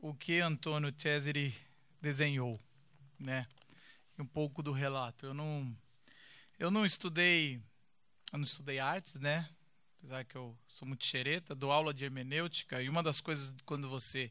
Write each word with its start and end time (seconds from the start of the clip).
o 0.00 0.14
que 0.14 0.40
Antônio 0.40 0.94
Cesare 0.96 1.54
desenhou, 2.00 2.60
né? 3.18 3.46
Um 4.18 4.26
pouco 4.26 4.62
do 4.62 4.72
relato. 4.72 5.26
Eu 5.26 5.34
não, 5.34 5.76
eu 6.58 6.70
não 6.70 6.86
estudei, 6.86 7.60
eu 8.32 8.38
não 8.38 8.44
estudei 8.44 8.78
artes, 8.78 9.14
né? 9.16 9.48
Apesar 9.98 10.24
que 10.24 10.36
eu 10.36 10.56
sou 10.66 10.86
muito 10.86 11.04
xereta, 11.04 11.54
dou 11.54 11.72
aula 11.72 11.92
de 11.92 12.04
hermenêutica 12.04 12.80
e 12.80 12.88
uma 12.88 13.02
das 13.02 13.20
coisas 13.20 13.54
quando 13.64 13.88
você 13.88 14.30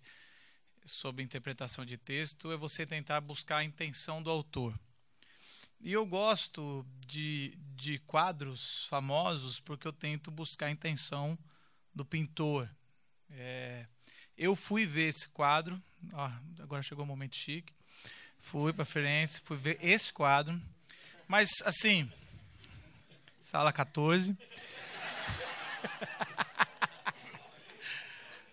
sobre 0.86 1.24
interpretação 1.24 1.84
de 1.84 1.98
texto 1.98 2.52
é 2.52 2.58
você 2.58 2.86
tentar 2.86 3.20
buscar 3.20 3.58
a 3.58 3.64
intenção 3.64 4.22
do 4.22 4.30
autor. 4.30 4.80
E 5.82 5.92
eu 5.92 6.06
gosto 6.06 6.86
de, 7.06 7.58
de 7.76 8.00
quadros 8.00 8.86
famosos 8.86 9.60
porque 9.60 9.88
eu 9.88 9.94
tento 9.94 10.32
buscar 10.32 10.68
a 10.68 10.72
intenção 10.72 11.38
do 11.94 12.06
pintor. 12.06 12.70
É, 13.30 13.88
eu 14.38 14.56
fui 14.56 14.86
ver 14.86 15.10
esse 15.10 15.28
quadro, 15.30 15.82
ó, 16.14 16.30
agora 16.60 16.84
chegou 16.84 17.04
o 17.04 17.06
um 17.06 17.10
momento 17.10 17.36
chique. 17.36 17.74
Fui 18.40 18.72
para 18.72 18.86
Firenze, 18.86 19.42
fui 19.44 19.58
ver 19.58 19.80
esse 19.82 20.14
quadro. 20.14 20.60
Mas, 21.28 21.64
assim, 21.66 22.10
sala 23.42 23.74
14. 23.74 24.38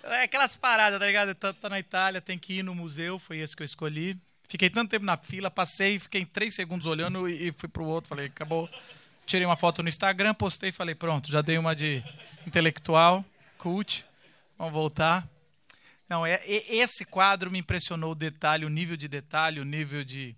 É 0.04 0.24
aquelas 0.24 0.56
paradas, 0.56 0.98
tá 0.98 1.06
ligado? 1.06 1.34
Tá, 1.34 1.52
tá, 1.52 1.68
na 1.68 1.78
Itália, 1.78 2.20
tem 2.20 2.36
que 2.36 2.54
ir 2.54 2.62
no 2.62 2.74
museu, 2.74 3.20
foi 3.20 3.38
esse 3.38 3.54
que 3.54 3.62
eu 3.62 3.64
escolhi. 3.64 4.18
Fiquei 4.48 4.68
tanto 4.68 4.90
tempo 4.90 5.06
na 5.06 5.16
fila, 5.16 5.50
passei, 5.50 5.98
fiquei 5.98 6.26
três 6.26 6.54
segundos 6.54 6.86
olhando 6.86 7.28
e, 7.28 7.48
e 7.48 7.52
fui 7.52 7.68
pro 7.68 7.84
outro. 7.84 8.08
Falei, 8.08 8.26
acabou. 8.26 8.68
Tirei 9.24 9.46
uma 9.46 9.56
foto 9.56 9.82
no 9.82 9.88
Instagram, 9.88 10.34
postei 10.34 10.72
falei, 10.72 10.96
pronto, 10.96 11.30
já 11.30 11.40
dei 11.40 11.56
uma 11.56 11.74
de 11.74 12.02
intelectual, 12.46 13.24
cult. 13.56 14.04
Vamos 14.58 14.74
voltar. 14.74 15.26
Não, 16.12 16.26
é, 16.26 16.42
esse 16.46 17.06
quadro 17.06 17.50
me 17.50 17.60
impressionou 17.60 18.12
o 18.12 18.14
detalhe, 18.14 18.66
o 18.66 18.68
nível 18.68 18.98
de 18.98 19.08
detalhe, 19.08 19.58
o 19.58 19.64
nível 19.64 20.04
de, 20.04 20.36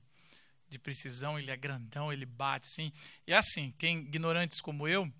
de 0.70 0.78
precisão. 0.78 1.36
Ele 1.36 1.50
é 1.50 1.56
grandão, 1.56 2.12
ele 2.12 2.24
bate, 2.24 2.68
assim. 2.68 2.92
E 3.26 3.34
assim, 3.34 3.74
quem 3.76 3.98
ignorantes 3.98 4.60
como 4.60 4.86
eu, 4.86 5.12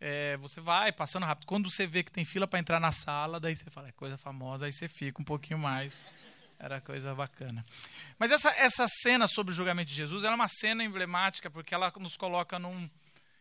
é, 0.00 0.36
você 0.36 0.60
vai 0.60 0.92
passando 0.92 1.26
rápido. 1.26 1.48
Quando 1.48 1.68
você 1.68 1.88
vê 1.88 2.04
que 2.04 2.12
tem 2.12 2.24
fila 2.24 2.46
para 2.46 2.60
entrar 2.60 2.78
na 2.78 2.92
sala, 2.92 3.40
daí 3.40 3.56
você 3.56 3.68
fala, 3.68 3.88
é 3.88 3.92
coisa 3.92 4.16
famosa, 4.16 4.66
aí 4.66 4.72
você 4.72 4.86
fica 4.86 5.20
um 5.20 5.24
pouquinho 5.24 5.58
mais. 5.58 6.08
Era 6.56 6.80
coisa 6.80 7.12
bacana. 7.12 7.64
Mas 8.16 8.30
essa, 8.30 8.50
essa 8.50 8.86
cena 8.86 9.26
sobre 9.26 9.52
o 9.52 9.56
julgamento 9.56 9.88
de 9.88 9.96
Jesus 9.96 10.22
é 10.22 10.30
uma 10.30 10.46
cena 10.46 10.84
emblemática 10.84 11.50
porque 11.50 11.74
ela 11.74 11.92
nos 11.98 12.16
coloca 12.16 12.60
num, 12.60 12.88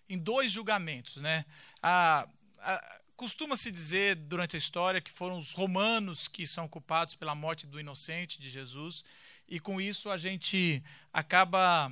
em 0.10 0.18
dois 0.18 0.52
julgamentos. 0.52 1.18
Né? 1.18 1.46
A, 1.80 2.28
a, 2.58 3.02
Costuma-se 3.16 3.72
dizer 3.72 4.16
durante 4.16 4.58
a 4.58 4.60
história 4.60 5.00
que 5.00 5.12
foram 5.12 5.38
os 5.38 5.54
romanos 5.54 6.28
que 6.28 6.46
são 6.46 6.68
culpados 6.68 7.16
pela 7.16 7.34
morte 7.34 7.66
do 7.66 7.80
inocente 7.80 8.40
de 8.40 8.50
Jesus, 8.50 9.04
e 9.48 9.60
com 9.60 9.80
isso 9.80 10.10
a 10.10 10.18
gente 10.18 10.84
acaba. 11.14 11.92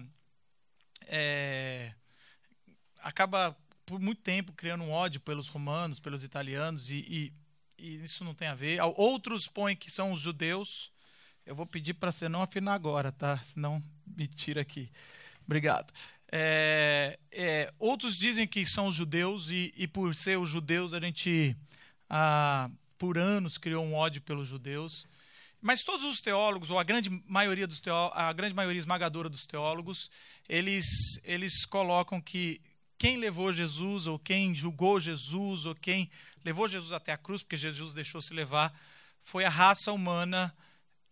É, 1.06 1.94
acaba 3.00 3.56
por 3.86 4.00
muito 4.00 4.22
tempo 4.22 4.54
criando 4.54 4.84
um 4.84 4.92
ódio 4.92 5.20
pelos 5.22 5.48
romanos, 5.48 6.00
pelos 6.00 6.24
italianos, 6.24 6.90
e, 6.90 6.96
e, 6.98 7.34
e 7.78 8.04
isso 8.04 8.24
não 8.24 8.34
tem 8.34 8.48
a 8.48 8.56
ver. 8.56 8.80
Outros 8.96 9.48
põem 9.48 9.76
que 9.76 9.92
são 9.92 10.12
os 10.12 10.20
judeus. 10.20 10.92
Eu 11.46 11.56
vou 11.56 11.66
pedir 11.66 11.94
para 11.94 12.12
você 12.12 12.30
não 12.30 12.42
afinar 12.42 12.74
agora, 12.74 13.12
tá? 13.12 13.38
Senão 13.40 13.84
me 14.06 14.28
tira 14.28 14.62
aqui. 14.62 14.90
Obrigado. 15.46 15.94
É, 16.36 17.20
é, 17.32 17.72
outros 17.78 18.18
dizem 18.18 18.48
que 18.48 18.66
são 18.66 18.92
judeus, 18.92 19.52
e, 19.52 19.72
e 19.78 19.88
por 19.88 20.16
ser 20.16 20.40
os 20.40 20.50
judeus, 20.50 20.92
a 20.92 21.00
gente, 21.00 21.56
ah, 22.10 22.72
por 22.98 23.20
anos, 23.20 23.60
criou 23.60 23.86
um 23.86 23.94
ódio 23.94 24.20
pelos 24.24 24.48
judeus. 24.48 25.06
Mas 25.62 25.84
todos 25.84 26.04
os 26.04 26.22
teólogos, 26.22 26.72
ou 26.72 26.80
a 26.80 26.84
grande 26.84 27.08
maioria 27.28 27.68
dos 27.68 27.80
a 28.14 28.34
grande 28.34 28.56
maioria 28.56 28.80
esmagadora 28.80 29.30
dos 29.30 29.46
teólogos, 29.46 30.10
eles, 30.50 30.88
eles 31.24 31.68
colocam 31.68 32.20
que 32.20 32.60
quem 32.98 33.18
levou 33.18 33.54
Jesus, 33.54 34.08
ou 34.08 34.18
quem 34.18 34.56
julgou 34.56 35.00
Jesus, 35.00 35.68
ou 35.68 35.76
quem 35.76 36.10
levou 36.44 36.68
Jesus 36.68 36.92
até 36.92 37.12
a 37.12 37.18
cruz, 37.18 37.44
porque 37.44 37.56
Jesus 37.56 37.94
deixou 37.94 38.24
se 38.24 38.34
levar, 38.34 38.74
foi 39.22 39.46
a 39.46 39.50
raça 39.50 39.92
humana 39.92 40.52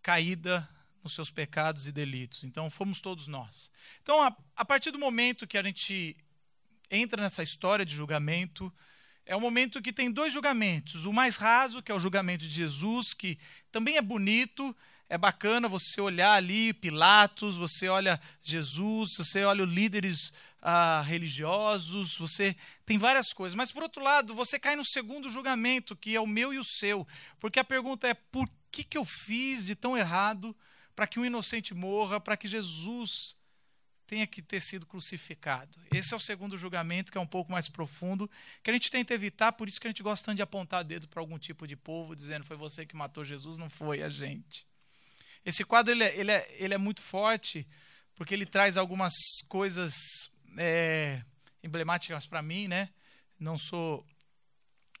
caída 0.02 0.68
nos 1.02 1.14
seus 1.14 1.30
pecados 1.30 1.86
e 1.86 1.92
delitos. 1.92 2.44
Então, 2.44 2.70
fomos 2.70 3.00
todos 3.00 3.26
nós. 3.26 3.70
Então, 4.02 4.22
a, 4.22 4.36
a 4.56 4.64
partir 4.64 4.90
do 4.90 4.98
momento 4.98 5.46
que 5.46 5.58
a 5.58 5.62
gente 5.62 6.16
entra 6.90 7.22
nessa 7.22 7.42
história 7.42 7.84
de 7.84 7.94
julgamento, 7.94 8.72
é 9.24 9.36
um 9.36 9.40
momento 9.40 9.80
que 9.80 9.92
tem 9.92 10.10
dois 10.10 10.32
julgamentos. 10.32 11.04
O 11.04 11.12
mais 11.12 11.36
raso, 11.36 11.82
que 11.82 11.90
é 11.90 11.94
o 11.94 12.00
julgamento 12.00 12.46
de 12.46 12.54
Jesus, 12.54 13.14
que 13.14 13.38
também 13.70 13.96
é 13.96 14.02
bonito, 14.02 14.76
é 15.08 15.18
bacana 15.18 15.68
você 15.68 16.00
olhar 16.00 16.32
ali 16.32 16.72
Pilatos, 16.72 17.56
você 17.56 17.88
olha 17.88 18.20
Jesus, 18.42 19.14
você 19.16 19.44
olha 19.44 19.64
os 19.64 19.70
líderes 19.70 20.32
ah, 20.60 21.02
religiosos, 21.02 22.16
você 22.16 22.56
tem 22.86 22.98
várias 22.98 23.32
coisas. 23.32 23.54
Mas, 23.54 23.70
por 23.70 23.82
outro 23.82 24.02
lado, 24.02 24.34
você 24.34 24.58
cai 24.58 24.74
no 24.74 24.84
segundo 24.84 25.28
julgamento, 25.28 25.94
que 25.94 26.16
é 26.16 26.20
o 26.20 26.26
meu 26.26 26.52
e 26.54 26.58
o 26.58 26.64
seu. 26.64 27.06
Porque 27.38 27.60
a 27.60 27.64
pergunta 27.64 28.08
é: 28.08 28.14
por 28.14 28.48
que, 28.70 28.82
que 28.82 28.96
eu 28.96 29.04
fiz 29.04 29.66
de 29.66 29.74
tão 29.74 29.96
errado 29.96 30.56
para 30.94 31.06
que 31.06 31.18
um 31.18 31.24
inocente 31.24 31.74
morra, 31.74 32.20
para 32.20 32.36
que 32.36 32.48
Jesus 32.48 33.34
tenha 34.06 34.26
que 34.26 34.42
ter 34.42 34.60
sido 34.60 34.84
crucificado. 34.84 35.78
Esse 35.90 36.12
é 36.12 36.16
o 36.16 36.20
segundo 36.20 36.58
julgamento, 36.58 37.10
que 37.10 37.16
é 37.16 37.20
um 37.20 37.26
pouco 37.26 37.50
mais 37.50 37.66
profundo, 37.66 38.30
que 38.62 38.70
a 38.70 38.74
gente 38.74 38.90
tenta 38.90 39.14
evitar, 39.14 39.52
por 39.52 39.68
isso 39.68 39.80
que 39.80 39.86
a 39.86 39.90
gente 39.90 40.02
gosta 40.02 40.26
tanto 40.26 40.36
de 40.36 40.42
apontar 40.42 40.84
dedo 40.84 41.08
para 41.08 41.20
algum 41.20 41.38
tipo 41.38 41.66
de 41.66 41.76
povo, 41.76 42.14
dizendo 42.14 42.44
foi 42.44 42.56
você 42.56 42.84
que 42.84 42.94
matou 42.94 43.24
Jesus, 43.24 43.56
não 43.56 43.70
foi 43.70 44.02
a 44.02 44.10
gente. 44.10 44.66
Esse 45.44 45.64
quadro 45.64 45.94
ele 45.94 46.04
é, 46.04 46.16
ele 46.18 46.30
é, 46.30 46.56
ele 46.58 46.74
é 46.74 46.78
muito 46.78 47.00
forte, 47.00 47.66
porque 48.14 48.34
ele 48.34 48.44
traz 48.44 48.76
algumas 48.76 49.14
coisas 49.48 50.30
é, 50.58 51.22
emblemáticas 51.62 52.26
para 52.26 52.42
mim, 52.42 52.68
né? 52.68 52.90
Não 53.40 53.56
sou 53.56 54.06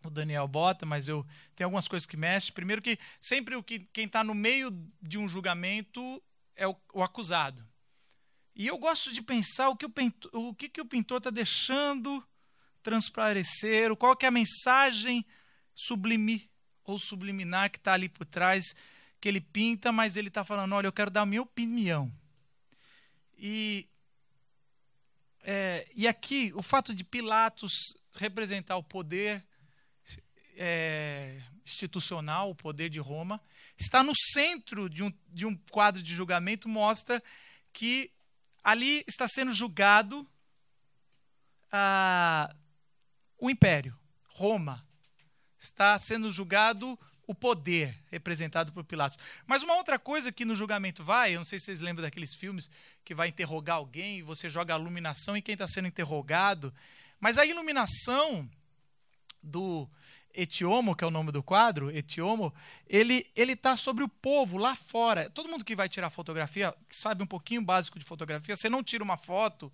o 0.08 0.12
Daniel 0.12 0.46
bota, 0.48 0.86
mas 0.86 1.08
eu 1.08 1.26
tenho 1.54 1.66
algumas 1.66 1.88
coisas 1.88 2.06
que 2.06 2.16
mexem. 2.16 2.52
Primeiro 2.52 2.82
que 2.82 2.98
sempre 3.20 3.56
o 3.56 3.62
que 3.62 3.80
quem 3.92 4.06
está 4.06 4.22
no 4.22 4.34
meio 4.34 4.70
de 5.00 5.18
um 5.18 5.28
julgamento 5.28 6.22
é 6.56 6.66
o, 6.66 6.76
o, 6.92 7.02
acusado. 7.02 7.66
E 8.54 8.66
eu 8.66 8.78
gosto 8.78 9.12
de 9.12 9.22
pensar 9.22 9.68
o 9.68 9.76
que 9.76 9.86
o, 9.86 9.90
pintor, 9.90 10.30
o, 10.34 10.54
que, 10.54 10.68
que 10.68 10.80
o 10.80 10.86
pintor 10.86 11.18
está 11.18 11.30
deixando 11.30 12.26
transparecer, 12.82 13.94
qual 13.96 14.16
que 14.16 14.26
é 14.26 14.28
a 14.28 14.32
mensagem 14.32 15.24
sublime 15.74 16.50
ou 16.84 16.98
subliminar 16.98 17.70
que 17.70 17.78
está 17.78 17.94
ali 17.94 18.08
por 18.08 18.26
trás, 18.26 18.74
que 19.20 19.28
ele 19.28 19.40
pinta, 19.40 19.92
mas 19.92 20.16
ele 20.16 20.28
está 20.28 20.44
falando, 20.44 20.74
olha, 20.74 20.86
eu 20.88 20.92
quero 20.92 21.10
dar 21.10 21.22
a 21.22 21.26
minha 21.26 21.42
opinião. 21.42 22.12
E, 23.38 23.88
é, 25.42 25.88
e 25.94 26.06
aqui, 26.06 26.52
o 26.54 26.62
fato 26.62 26.94
de 26.94 27.04
Pilatos 27.04 27.72
representar 28.14 28.76
o 28.76 28.82
poder 28.82 29.44
é, 30.56 31.40
institucional, 31.64 32.50
o 32.50 32.54
poder 32.54 32.88
de 32.88 32.98
Roma, 32.98 33.40
está 33.78 34.02
no 34.02 34.12
centro 34.14 34.88
de 34.88 35.02
um, 35.02 35.12
de 35.28 35.46
um 35.46 35.56
quadro 35.70 36.02
de 36.02 36.14
julgamento, 36.14 36.68
mostra 36.68 37.22
que 37.72 38.10
ali 38.62 39.04
está 39.06 39.26
sendo 39.26 39.52
julgado 39.52 40.26
ah, 41.70 42.54
o 43.38 43.50
império, 43.50 43.98
Roma. 44.34 44.86
Está 45.58 45.98
sendo 45.98 46.30
julgado 46.30 46.98
o 47.26 47.34
poder 47.34 47.96
representado 48.10 48.72
por 48.72 48.84
Pilatos. 48.84 49.18
Mas 49.46 49.62
uma 49.62 49.76
outra 49.76 49.98
coisa 49.98 50.32
que 50.32 50.44
no 50.44 50.56
julgamento 50.56 51.04
vai, 51.04 51.34
eu 51.34 51.38
não 51.38 51.44
sei 51.44 51.58
se 51.58 51.66
vocês 51.66 51.80
lembram 51.80 52.02
daqueles 52.02 52.34
filmes 52.34 52.68
que 53.04 53.14
vai 53.14 53.28
interrogar 53.28 53.76
alguém 53.76 54.18
e 54.18 54.22
você 54.22 54.48
joga 54.48 54.74
a 54.74 54.78
iluminação 54.78 55.36
em 55.36 55.42
quem 55.42 55.54
está 55.54 55.66
sendo 55.66 55.88
interrogado. 55.88 56.74
Mas 57.20 57.38
a 57.38 57.46
iluminação 57.46 58.48
do 59.42 59.88
Etiomo, 60.34 60.94
que 60.94 61.04
é 61.04 61.06
o 61.06 61.10
nome 61.10 61.32
do 61.32 61.42
quadro, 61.42 61.90
Etiomo, 61.90 62.52
ele 62.86 63.26
ele 63.36 63.52
está 63.52 63.76
sobre 63.76 64.02
o 64.04 64.08
povo 64.08 64.56
lá 64.58 64.74
fora. 64.74 65.30
Todo 65.30 65.48
mundo 65.48 65.64
que 65.64 65.76
vai 65.76 65.88
tirar 65.88 66.10
fotografia, 66.10 66.74
que 66.88 66.96
sabe 66.96 67.22
um 67.22 67.26
pouquinho 67.26 67.62
básico 67.62 67.98
de 67.98 68.04
fotografia, 68.04 68.56
você 68.56 68.68
não 68.68 68.82
tira 68.82 69.04
uma 69.04 69.16
foto 69.16 69.72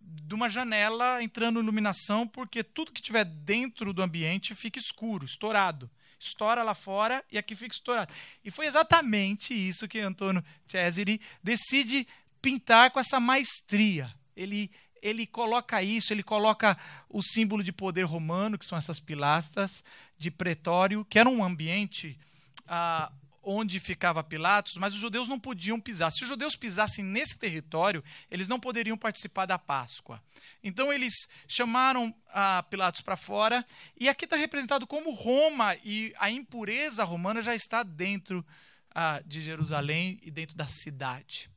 de 0.00 0.34
uma 0.34 0.48
janela 0.48 1.22
entrando 1.22 1.60
iluminação, 1.60 2.26
porque 2.26 2.64
tudo 2.64 2.92
que 2.92 3.02
tiver 3.02 3.24
dentro 3.24 3.92
do 3.92 4.02
ambiente 4.02 4.54
fica 4.54 4.78
escuro, 4.78 5.24
estourado. 5.24 5.90
estoura 6.18 6.62
lá 6.62 6.74
fora 6.74 7.24
e 7.30 7.38
aqui 7.38 7.54
fica 7.54 7.74
estourado. 7.74 8.12
E 8.44 8.50
foi 8.50 8.66
exatamente 8.66 9.54
isso 9.54 9.88
que 9.88 9.98
Antônio 9.98 10.44
Cesare 10.66 11.20
decide 11.42 12.06
pintar 12.40 12.90
com 12.90 13.00
essa 13.00 13.18
maestria. 13.18 14.12
Ele 14.36 14.70
ele 15.02 15.26
coloca 15.26 15.82
isso, 15.82 16.12
ele 16.12 16.22
coloca 16.22 16.76
o 17.08 17.22
símbolo 17.22 17.62
de 17.62 17.72
poder 17.72 18.04
romano, 18.04 18.58
que 18.58 18.66
são 18.66 18.76
essas 18.76 19.00
pilastras 19.00 19.82
de 20.18 20.30
pretório, 20.30 21.04
que 21.04 21.18
era 21.18 21.28
um 21.28 21.42
ambiente 21.42 22.18
ah, 22.66 23.10
onde 23.42 23.80
ficava 23.80 24.22
Pilatos, 24.22 24.76
mas 24.76 24.94
os 24.94 25.00
judeus 25.00 25.28
não 25.28 25.38
podiam 25.38 25.80
pisar. 25.80 26.10
Se 26.10 26.22
os 26.22 26.28
judeus 26.28 26.56
pisassem 26.56 27.04
nesse 27.04 27.38
território, 27.38 28.04
eles 28.30 28.48
não 28.48 28.60
poderiam 28.60 28.96
participar 28.96 29.46
da 29.46 29.58
Páscoa. 29.58 30.22
Então 30.62 30.92
eles 30.92 31.14
chamaram 31.48 32.14
ah, 32.28 32.62
Pilatos 32.68 33.00
para 33.00 33.16
fora, 33.16 33.64
e 33.98 34.08
aqui 34.08 34.24
está 34.24 34.36
representado 34.36 34.86
como 34.86 35.14
Roma 35.14 35.74
e 35.84 36.14
a 36.18 36.30
impureza 36.30 37.04
romana 37.04 37.40
já 37.40 37.54
está 37.54 37.82
dentro 37.82 38.44
ah, 38.94 39.22
de 39.24 39.42
Jerusalém 39.42 40.18
e 40.22 40.30
dentro 40.30 40.56
da 40.56 40.66
cidade. 40.66 41.50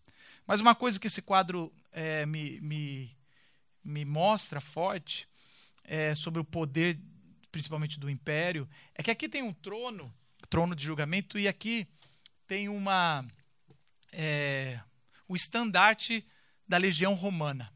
Mas 0.45 0.61
uma 0.61 0.75
coisa 0.75 0.99
que 0.99 1.07
esse 1.07 1.21
quadro 1.21 1.71
é, 1.91 2.25
me, 2.25 2.59
me 2.61 3.15
me 3.83 4.05
mostra 4.05 4.61
forte 4.61 5.27
é, 5.83 6.15
sobre 6.15 6.39
o 6.39 6.45
poder, 6.45 6.99
principalmente 7.51 7.99
do 7.99 8.09
império, 8.09 8.67
é 8.95 9.03
que 9.03 9.11
aqui 9.11 9.27
tem 9.27 9.43
um 9.43 9.53
trono, 9.53 10.13
trono 10.49 10.75
de 10.75 10.83
julgamento, 10.83 11.37
e 11.37 11.47
aqui 11.47 11.87
tem 12.47 12.69
uma 12.69 13.25
é, 14.11 14.79
o 15.27 15.35
estandarte 15.35 16.25
da 16.67 16.77
legião 16.77 17.13
romana. 17.13 17.71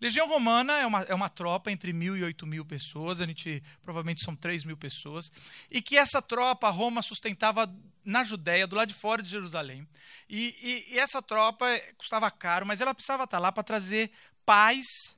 Legião 0.00 0.28
Romana 0.28 0.74
é 0.78 0.86
uma, 0.86 1.02
é 1.02 1.14
uma 1.14 1.28
tropa 1.28 1.72
entre 1.72 1.92
mil 1.92 2.16
e 2.16 2.22
oito 2.22 2.46
mil 2.46 2.64
pessoas, 2.64 3.20
a 3.20 3.26
gente 3.26 3.60
provavelmente 3.82 4.24
são 4.24 4.36
três 4.36 4.62
mil 4.62 4.76
pessoas, 4.76 5.32
e 5.68 5.82
que 5.82 5.96
essa 5.96 6.22
tropa 6.22 6.70
Roma 6.70 7.02
sustentava 7.02 7.68
na 8.04 8.22
Judéia, 8.22 8.66
do 8.66 8.76
lado 8.76 8.88
de 8.88 8.94
fora 8.94 9.20
de 9.20 9.28
Jerusalém. 9.28 9.86
E, 10.28 10.54
e, 10.62 10.94
e 10.94 10.98
essa 11.00 11.20
tropa 11.20 11.66
custava 11.96 12.30
caro, 12.30 12.64
mas 12.64 12.80
ela 12.80 12.94
precisava 12.94 13.24
estar 13.24 13.40
lá 13.40 13.50
para 13.50 13.64
trazer 13.64 14.12
paz 14.46 15.17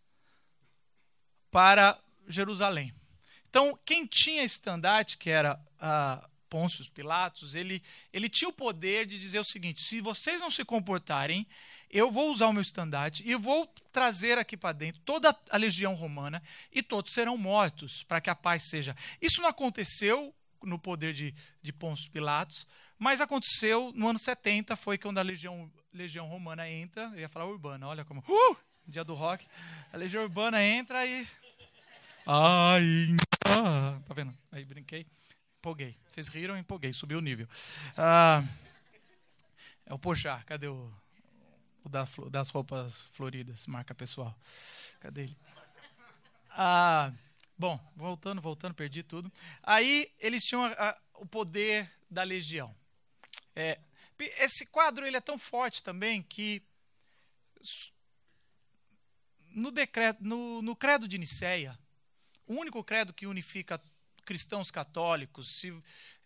para 1.51 1.99
Jerusalém. 2.27 2.95
Então, 3.49 3.79
quem 3.85 4.07
tinha 4.07 4.45
estandarte, 4.45 5.19
que 5.19 5.29
era 5.29 5.55
uh, 5.55 6.31
Pôncio 6.49 6.89
Pilatos, 6.93 7.55
ele, 7.55 7.83
ele 8.13 8.29
tinha 8.29 8.49
o 8.49 8.53
poder 8.53 9.07
de 9.07 9.19
dizer 9.19 9.39
o 9.39 9.45
seguinte: 9.45 9.83
se 9.83 10.01
vocês 10.01 10.41
não 10.41 10.51
se 10.51 10.65
comportarem, 10.65 11.47
eu 11.89 12.11
vou 12.11 12.31
usar 12.31 12.49
o 12.49 12.53
meu 12.53 12.63
estandarte 12.63 13.23
e 13.27 13.35
vou 13.35 13.67
trazer 13.93 14.39
aqui 14.39 14.57
para 14.57 14.73
dentro 14.73 15.01
toda 15.05 15.37
a 15.49 15.57
legião 15.57 15.95
romana 15.95 16.43
e 16.73 16.83
todos 16.83 17.13
serão 17.13 17.37
mortos 17.37 18.03
para 18.05 18.21
que 18.21 18.31
a 18.31 18.35
paz 18.35 18.69
seja. 18.69 18.95
Isso 19.21 19.41
não 19.41 19.49
aconteceu 19.49 20.35
no 20.63 20.79
poder 20.79 21.13
de, 21.13 21.35
de 21.63 21.73
Pôncio 21.73 22.11
Pilatos, 22.11 22.67
mas 22.99 23.21
aconteceu 23.21 23.93
no 23.95 24.09
ano 24.09 24.19
70, 24.19 24.77
foi 24.77 24.99
quando 24.99 25.19
a 25.19 25.23
legião, 25.23 25.71
legião 25.93 26.27
romana 26.27 26.69
entra, 26.69 27.11
eu 27.15 27.21
ia 27.21 27.29
falar 27.29 27.47
urbana, 27.47 27.89
olha 27.89 28.05
como. 28.05 28.23
Uh! 28.29 28.57
Dia 28.87 29.05
do 29.05 29.15
rock. 29.15 29.47
A 29.93 29.97
legião 29.97 30.23
urbana 30.23 30.65
entra 30.65 31.07
e 31.07 31.27
Ainda. 32.27 33.23
Tá 34.05 34.15
vendo? 34.15 34.37
Aí 34.53 34.65
brinquei. 34.65 35.07
Empolguei. 35.59 35.97
Vocês 36.09 36.29
riram, 36.29 36.57
empolguei. 36.57 36.93
Subiu 36.93 37.19
o 37.19 37.23
nível. 37.23 37.49
Ah, 37.97 38.43
é 39.85 39.93
o 39.93 39.99
Pochá. 39.99 40.43
Cadê 40.45 40.69
o, 40.69 40.93
o 41.85 42.31
das 42.31 42.51
roupas 42.51 43.03
floridas? 43.13 43.67
Marca 43.67 43.95
pessoal. 43.95 44.35
Cadê 45.01 45.23
ele? 45.23 45.37
Ah, 46.51 47.13
bom, 47.59 47.79
voltando, 47.97 48.41
voltando, 48.41 48.75
perdi 48.75 49.03
tudo. 49.03 49.33
Aí 49.63 50.11
eles 50.19 50.45
tinham 50.45 50.65
a, 50.65 50.73
a, 50.73 50.99
o 51.15 51.27
poder 51.27 51.91
da 52.11 52.23
legião. 52.23 52.75
É, 53.55 53.79
esse 54.39 54.67
quadro 54.67 55.07
ele 55.07 55.17
é 55.17 55.21
tão 55.21 55.39
forte 55.39 55.83
também 55.83 56.23
que 56.23 56.63
no 59.55 59.71
decreto, 59.71 60.23
no, 60.23 60.63
no 60.63 60.77
credo 60.77 61.07
de 61.07 61.19
Nicéia, 61.19 61.79
o 62.51 62.59
único 62.59 62.83
credo 62.83 63.13
que 63.13 63.29
unifica 63.29 63.81
cristãos 64.25 64.71
católicos, 64.71 65.49
se 65.49 65.73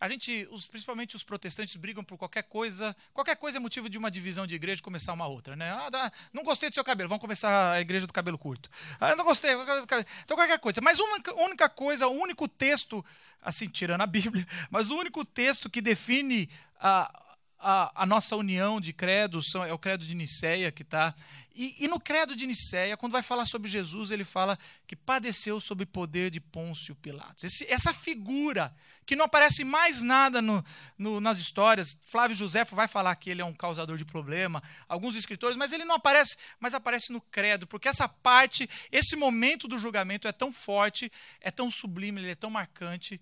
a 0.00 0.08
gente, 0.08 0.48
os, 0.50 0.66
principalmente 0.66 1.14
os 1.14 1.22
protestantes 1.22 1.76
brigam 1.76 2.02
por 2.02 2.16
qualquer 2.16 2.42
coisa, 2.44 2.96
qualquer 3.12 3.36
coisa 3.36 3.58
é 3.58 3.60
motivo 3.60 3.90
de 3.90 3.98
uma 3.98 4.10
divisão 4.10 4.46
de 4.46 4.54
igreja 4.54 4.82
começar 4.82 5.12
uma 5.12 5.26
outra, 5.26 5.54
né? 5.54 5.70
Ah, 5.70 6.10
não 6.32 6.42
gostei 6.42 6.70
do 6.70 6.74
seu 6.74 6.84
cabelo, 6.84 7.10
vamos 7.10 7.20
começar 7.20 7.72
a 7.72 7.80
igreja 7.80 8.06
do 8.06 8.12
cabelo 8.12 8.38
curto. 8.38 8.70
Ah, 8.98 9.14
não 9.14 9.24
gostei, 9.24 9.52
então 9.52 10.36
qualquer 10.36 10.58
coisa. 10.58 10.80
Mas 10.80 10.98
uma 10.98 11.18
única 11.36 11.68
coisa, 11.68 12.08
o 12.08 12.12
único 12.12 12.48
texto, 12.48 13.04
assim 13.40 13.68
tirando 13.68 14.00
a 14.00 14.06
Bíblia, 14.06 14.46
mas 14.70 14.90
o 14.90 14.96
único 14.96 15.24
texto 15.26 15.68
que 15.68 15.82
define 15.82 16.48
a 16.80 17.23
a, 17.66 18.02
a, 18.02 18.04
nossa 18.04 18.36
união 18.36 18.78
de 18.78 18.92
credos, 18.92 19.54
é 19.54 19.72
o 19.72 19.78
credo 19.78 20.04
de 20.04 20.14
Nicéia 20.14 20.70
que 20.70 20.82
está. 20.82 21.14
E, 21.54 21.82
e, 21.82 21.88
no 21.88 21.98
credo 21.98 22.36
de 22.36 22.46
Nicéia, 22.46 22.94
quando 22.94 23.12
vai 23.12 23.22
falar 23.22 23.46
sobre 23.46 23.70
Jesus, 23.70 24.10
ele 24.10 24.22
fala 24.22 24.58
que 24.86 24.94
padeceu 24.94 25.58
sob 25.58 25.86
poder 25.86 26.30
de 26.30 26.40
Pôncio 26.40 26.94
Pilatos. 26.94 27.42
Esse, 27.42 27.66
essa 27.72 27.94
figura, 27.94 28.74
que 29.06 29.16
não 29.16 29.24
aparece 29.24 29.64
mais 29.64 30.02
nada 30.02 30.42
no, 30.42 30.62
no, 30.98 31.20
nas 31.20 31.38
histórias. 31.38 31.98
Flávio 32.02 32.36
José 32.36 32.64
vai 32.64 32.86
falar 32.86 33.14
que 33.16 33.30
ele 33.30 33.40
é 33.40 33.44
um 33.44 33.54
causador 33.54 33.96
de 33.96 34.04
problema, 34.04 34.62
alguns 34.86 35.16
escritores, 35.16 35.56
mas 35.56 35.72
ele 35.72 35.86
não 35.86 35.94
aparece, 35.94 36.36
mas 36.60 36.74
aparece 36.74 37.14
no 37.14 37.20
credo, 37.20 37.66
porque 37.66 37.88
essa 37.88 38.06
parte, 38.06 38.68
esse 38.92 39.16
momento 39.16 39.66
do 39.66 39.78
julgamento 39.78 40.28
é 40.28 40.32
tão 40.32 40.52
forte, 40.52 41.10
é 41.40 41.50
tão 41.50 41.70
sublime, 41.70 42.20
ele 42.20 42.32
é 42.32 42.34
tão 42.34 42.50
marcante. 42.50 43.18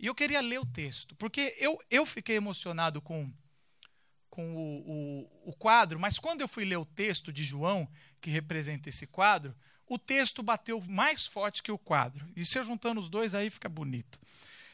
E 0.00 0.06
eu 0.06 0.14
queria 0.16 0.40
ler 0.40 0.58
o 0.58 0.66
texto, 0.66 1.14
porque 1.14 1.54
eu, 1.60 1.78
eu 1.88 2.04
fiquei 2.04 2.34
emocionado 2.34 3.00
com 3.00 3.32
com 4.34 4.56
o, 4.56 4.90
o, 5.46 5.50
o, 5.50 5.52
quadro, 5.52 5.96
mas 5.96 6.18
quando 6.18 6.40
eu 6.40 6.48
fui 6.48 6.64
ler 6.64 6.76
o 6.76 6.84
texto 6.84 7.32
de 7.32 7.44
João, 7.44 7.88
que 8.20 8.30
representa 8.30 8.88
esse 8.88 9.06
quadro, 9.06 9.54
o 9.86 9.96
texto 9.96 10.42
bateu 10.42 10.80
mais 10.88 11.24
forte 11.24 11.62
que 11.62 11.70
o 11.70 11.78
quadro. 11.78 12.26
E 12.34 12.44
se 12.44 12.58
eu 12.58 12.64
juntando 12.64 13.00
os 13.00 13.08
dois, 13.08 13.32
aí 13.32 13.48
fica 13.48 13.68
bonito. 13.68 14.18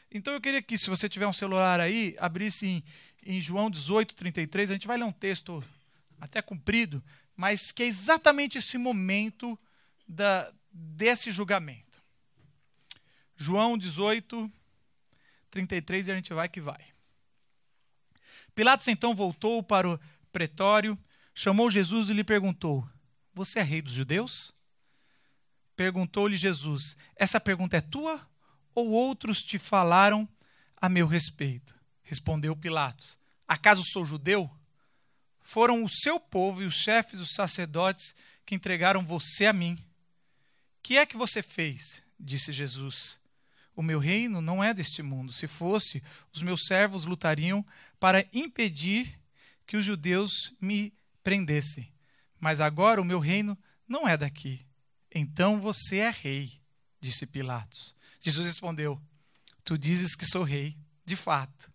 Então 0.09 0.33
eu 0.33 0.41
queria 0.41 0.63
que, 0.63 0.79
se 0.79 0.89
você 0.89 1.07
tiver 1.07 1.27
um 1.27 1.33
celular 1.33 1.79
aí, 1.79 2.15
abrisse 2.17 2.65
em, 2.65 2.83
em 3.23 3.39
João 3.39 3.69
18, 3.69 4.15
33. 4.15 4.71
A 4.71 4.73
gente 4.73 4.87
vai 4.87 4.97
ler 4.97 5.03
um 5.03 5.11
texto 5.11 5.63
até 6.19 6.41
comprido, 6.41 7.03
mas 7.35 7.71
que 7.71 7.83
é 7.83 7.85
exatamente 7.85 8.57
esse 8.57 8.79
momento 8.79 9.59
da, 10.07 10.51
desse 10.71 11.29
julgamento. 11.29 12.01
João 13.37 13.77
18, 13.77 14.51
33, 15.51 16.07
e 16.07 16.11
a 16.11 16.15
gente 16.15 16.33
vai 16.33 16.49
que 16.49 16.59
vai. 16.59 16.90
Pilatos 18.53 18.87
então 18.87 19.15
voltou 19.15 19.63
para 19.63 19.89
o 19.89 19.99
pretório, 20.31 20.97
chamou 21.33 21.69
Jesus 21.69 22.09
e 22.09 22.13
lhe 22.13 22.23
perguntou: 22.23 22.87
Você 23.33 23.59
é 23.59 23.63
rei 23.63 23.81
dos 23.81 23.93
judeus? 23.93 24.53
Perguntou-lhe 25.75 26.35
Jesus: 26.35 26.97
Essa 27.15 27.39
pergunta 27.39 27.77
é 27.77 27.81
tua 27.81 28.19
ou 28.75 28.89
outros 28.89 29.39
te 29.39 29.57
falaram 29.57 30.27
a 30.77 30.89
meu 30.89 31.07
respeito? 31.07 31.75
Respondeu 32.03 32.55
Pilatos: 32.55 33.17
Acaso 33.47 33.83
sou 33.83 34.05
judeu? 34.05 34.49
Foram 35.39 35.83
o 35.83 35.89
seu 35.89 36.19
povo 36.19 36.61
e 36.61 36.65
os 36.65 36.75
chefes 36.75 37.19
dos 37.19 37.33
sacerdotes 37.33 38.13
que 38.45 38.55
entregaram 38.55 39.05
você 39.05 39.45
a 39.45 39.53
mim. 39.53 39.77
Que 40.83 40.97
é 40.97 41.05
que 41.05 41.17
você 41.17 41.41
fez? 41.41 42.01
disse 42.19 42.53
Jesus. 42.53 43.20
O 43.75 43.81
meu 43.81 43.99
reino 43.99 44.41
não 44.41 44.63
é 44.63 44.73
deste 44.73 45.01
mundo. 45.01 45.31
Se 45.31 45.47
fosse, 45.47 46.03
os 46.33 46.41
meus 46.41 46.65
servos 46.65 47.05
lutariam 47.05 47.65
para 47.99 48.25
impedir 48.33 49.19
que 49.65 49.77
os 49.77 49.85
judeus 49.85 50.53
me 50.59 50.93
prendessem. 51.23 51.91
Mas 52.39 52.59
agora 52.59 53.01
o 53.01 53.05
meu 53.05 53.19
reino 53.19 53.57
não 53.87 54.07
é 54.07 54.17
daqui. 54.17 54.65
Então 55.13 55.59
você 55.59 55.97
é 55.97 56.09
rei, 56.09 56.59
disse 56.99 57.25
Pilatos. 57.25 57.95
Jesus 58.19 58.45
respondeu: 58.45 59.01
Tu 59.63 59.77
dizes 59.77 60.15
que 60.15 60.25
sou 60.25 60.43
rei, 60.43 60.77
de 61.05 61.15
fato. 61.15 61.71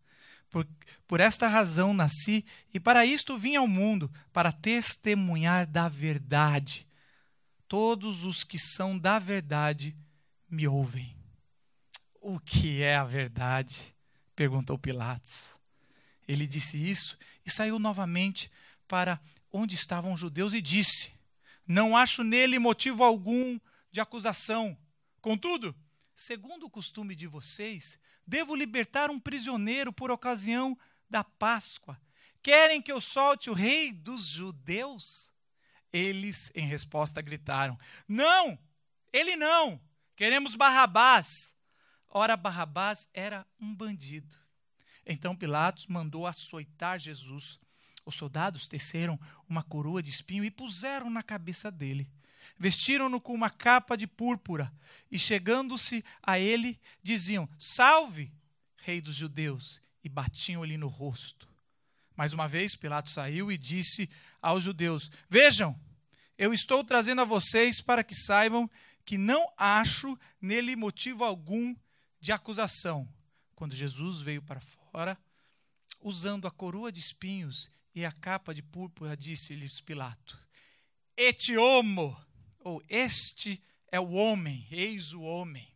Por, 0.51 0.67
por 1.07 1.21
esta 1.21 1.49
razão 1.49 1.93
nasci 1.93 2.45
e 2.73 2.81
para 2.81 3.05
isto 3.05 3.37
vim 3.37 3.57
ao 3.57 3.67
mundo, 3.67 4.11
para 4.33 4.53
testemunhar 4.53 5.67
da 5.67 5.89
verdade. 5.89 6.87
Todos 7.69 8.25
os 8.25 8.45
que 8.45 8.59
são 8.59 8.99
da 8.99 9.19
verdade 9.19 9.97
me 10.49 10.67
ouvem. 10.69 11.16
O 12.29 12.41
que 12.41 12.83
é 12.83 12.97
a 12.97 13.05
verdade? 13.05 13.95
perguntou 14.35 14.77
Pilatos. 14.77 15.55
Ele 16.27 16.45
disse 16.49 16.77
isso 16.77 17.17
e 17.45 17.51
saiu 17.53 17.79
novamente 17.79 18.51
para 18.89 19.21
onde 19.53 19.77
estavam 19.77 20.13
os 20.13 20.19
judeus 20.19 20.53
e 20.53 20.61
disse: 20.61 21.13
Não 21.65 21.97
acho 21.97 22.25
nele 22.25 22.59
motivo 22.59 23.05
algum 23.05 23.61
de 23.93 24.01
acusação. 24.01 24.77
Contudo, 25.21 25.73
segundo 26.17 26.67
o 26.67 26.71
costume 26.71 27.15
de 27.15 27.29
vocês, 27.29 27.97
devo 28.27 28.57
libertar 28.57 29.09
um 29.09 29.21
prisioneiro 29.21 29.93
por 29.93 30.11
ocasião 30.11 30.77
da 31.09 31.23
Páscoa. 31.23 31.97
Querem 32.43 32.83
que 32.83 32.91
eu 32.91 33.01
solte 33.01 33.51
o 33.51 33.55
rei 33.55 33.93
dos 33.93 34.27
judeus? 34.27 35.31
Eles, 35.93 36.51
em 36.57 36.67
resposta, 36.67 37.23
gritaram: 37.23 37.79
Não, 38.09 38.59
ele 39.13 39.37
não. 39.37 39.81
Queremos 40.17 40.57
Barrabás. 40.57 41.56
Ora, 42.19 42.35
Barrabás 42.35 43.11
era 43.13 43.47
um 43.61 43.75
bandido. 43.75 44.37
Então 45.05 45.37
Pilatos 45.37 45.87
mandou 45.87 46.27
açoitar 46.27 46.99
Jesus. 46.99 47.61
Os 48.07 48.15
soldados 48.15 48.67
teceram 48.67 49.21
uma 49.47 49.63
coroa 49.63 50.03
de 50.03 50.13
espinho 50.13 50.43
e 50.43 50.51
puseram 50.51 51.11
na 51.11 51.23
cabeça 51.23 51.71
dele. 51.71 52.11
Vestiram-no 52.59 53.21
com 53.21 53.35
uma 53.35 53.51
capa 53.51 53.97
de 53.99 54.07
púrpura 54.07 54.73
e, 55.11 55.19
chegando-se 55.19 56.03
a 56.23 56.39
ele, 56.39 56.81
diziam: 57.03 57.47
Salve, 57.59 58.33
Rei 58.79 59.03
dos 59.03 59.15
Judeus! 59.15 59.79
E 60.03 60.09
batiam-lhe 60.09 60.79
no 60.79 60.89
rosto. 60.89 61.47
Mais 62.17 62.33
uma 62.33 62.49
vez, 62.49 62.75
Pilatos 62.75 63.13
saiu 63.13 63.53
e 63.53 63.59
disse 63.59 64.09
aos 64.41 64.65
judeus: 64.65 65.11
Vejam, 65.29 65.79
eu 66.39 66.55
estou 66.55 66.83
trazendo 66.83 67.21
a 67.21 67.25
vocês 67.27 67.79
para 67.79 68.03
que 68.03 68.15
saibam 68.15 68.71
que 69.05 69.19
não 69.19 69.47
acho 69.59 70.19
nele 70.41 70.75
motivo 70.75 71.23
algum 71.23 71.77
de 72.27 72.33
acusação. 72.33 73.09
Quando 73.55 73.77
Jesus 73.77 74.21
veio 74.21 74.43
para 74.43 74.61
fora, 74.61 75.17
usando 76.01 76.49
a 76.49 76.51
coroa 76.51 76.91
de 76.91 76.99
espinhos 76.99 77.71
e 77.95 78.05
a 78.05 78.11
capa 78.11 78.53
de 78.53 78.63
púrpura, 78.63 79.17
disse-lhes 79.17 79.81
Pilato: 79.81 80.37
Et 81.17 81.57
homo, 81.57 82.21
ou 82.59 82.83
este 82.89 83.63
é 83.93 84.01
o 84.01 84.11
homem, 84.11 84.67
eis 84.73 85.13
o 85.13 85.23
homem. 85.23 85.73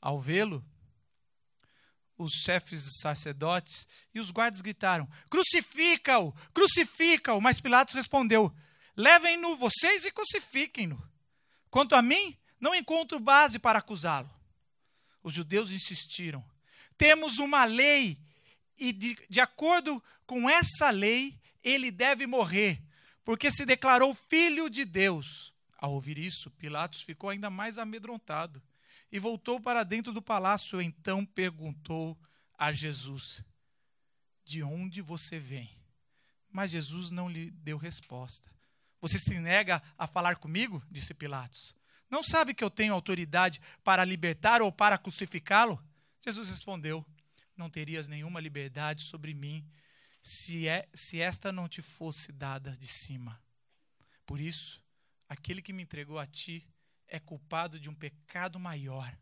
Ao 0.00 0.20
vê-lo, 0.20 0.64
os 2.16 2.30
chefes 2.34 2.84
dos 2.84 3.00
sacerdotes 3.00 3.88
e 4.14 4.20
os 4.20 4.30
guardas 4.30 4.60
gritaram: 4.60 5.08
Crucifica-o! 5.28 6.32
Crucifica-o! 6.54 7.40
Mas 7.40 7.60
Pilatos 7.60 7.96
respondeu: 7.96 8.54
Levem-no 8.96 9.56
vocês 9.56 10.04
e 10.04 10.12
crucifiquem-no. 10.12 11.02
Quanto 11.68 11.96
a 11.96 12.00
mim, 12.00 12.38
não 12.60 12.76
encontro 12.76 13.18
base 13.18 13.58
para 13.58 13.80
acusá-lo. 13.80 14.43
Os 15.24 15.32
judeus 15.32 15.72
insistiram: 15.72 16.44
Temos 16.96 17.40
uma 17.40 17.64
lei 17.64 18.16
e 18.78 18.92
de, 18.92 19.16
de 19.28 19.40
acordo 19.40 20.02
com 20.26 20.48
essa 20.48 20.90
lei, 20.90 21.40
ele 21.62 21.90
deve 21.90 22.26
morrer, 22.26 22.80
porque 23.24 23.50
se 23.50 23.64
declarou 23.64 24.14
filho 24.14 24.68
de 24.68 24.84
Deus. 24.84 25.52
Ao 25.78 25.92
ouvir 25.92 26.18
isso, 26.18 26.50
Pilatos 26.52 27.02
ficou 27.02 27.30
ainda 27.30 27.50
mais 27.50 27.78
amedrontado 27.78 28.62
e 29.10 29.18
voltou 29.18 29.60
para 29.60 29.82
dentro 29.82 30.12
do 30.12 30.22
palácio. 30.22 30.80
Então 30.80 31.24
perguntou 31.24 32.18
a 32.58 32.70
Jesus: 32.70 33.42
De 34.44 34.62
onde 34.62 35.00
você 35.00 35.38
vem? 35.38 35.70
Mas 36.50 36.70
Jesus 36.70 37.10
não 37.10 37.28
lhe 37.28 37.50
deu 37.50 37.76
resposta. 37.76 38.48
Você 39.00 39.18
se 39.18 39.38
nega 39.38 39.82
a 39.98 40.06
falar 40.06 40.36
comigo? 40.36 40.82
disse 40.90 41.12
Pilatos. 41.12 41.74
Não 42.14 42.22
sabe 42.22 42.54
que 42.54 42.62
eu 42.62 42.70
tenho 42.70 42.94
autoridade 42.94 43.60
para 43.82 44.04
libertar 44.04 44.62
ou 44.62 44.70
para 44.70 44.96
crucificá-lo? 44.96 45.84
Jesus 46.24 46.48
respondeu: 46.48 47.04
não 47.56 47.68
terias 47.68 48.06
nenhuma 48.06 48.40
liberdade 48.40 49.02
sobre 49.02 49.34
mim 49.34 49.68
se, 50.22 50.68
é, 50.68 50.88
se 50.94 51.20
esta 51.20 51.50
não 51.50 51.68
te 51.68 51.82
fosse 51.82 52.30
dada 52.30 52.70
de 52.76 52.86
cima. 52.86 53.42
Por 54.24 54.40
isso, 54.40 54.80
aquele 55.28 55.60
que 55.60 55.72
me 55.72 55.82
entregou 55.82 56.16
a 56.20 56.24
ti 56.24 56.64
é 57.08 57.18
culpado 57.18 57.80
de 57.80 57.90
um 57.90 57.94
pecado 57.96 58.60
maior. 58.60 59.12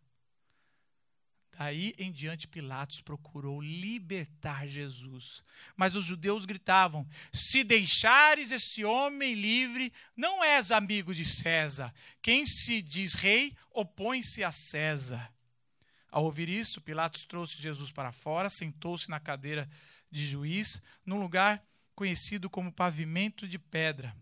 Daí 1.58 1.94
em 1.98 2.10
diante, 2.10 2.48
Pilatos 2.48 3.00
procurou 3.00 3.60
libertar 3.60 4.66
Jesus. 4.66 5.42
Mas 5.76 5.94
os 5.94 6.04
judeus 6.04 6.46
gritavam: 6.46 7.06
Se 7.32 7.62
deixares 7.62 8.50
esse 8.50 8.84
homem 8.84 9.34
livre, 9.34 9.92
não 10.16 10.42
és 10.42 10.72
amigo 10.72 11.14
de 11.14 11.24
César. 11.24 11.92
Quem 12.22 12.46
se 12.46 12.80
diz 12.80 13.14
rei, 13.14 13.54
opõe-se 13.70 14.42
a 14.42 14.50
César. 14.50 15.32
Ao 16.10 16.24
ouvir 16.24 16.48
isso, 16.48 16.80
Pilatos 16.80 17.24
trouxe 17.24 17.60
Jesus 17.60 17.90
para 17.90 18.12
fora, 18.12 18.50
sentou-se 18.50 19.08
na 19.08 19.20
cadeira 19.20 19.68
de 20.10 20.26
juiz, 20.26 20.82
num 21.06 21.20
lugar 21.20 21.62
conhecido 21.94 22.50
como 22.50 22.72
pavimento 22.72 23.46
de 23.46 23.58
pedra. 23.58 24.14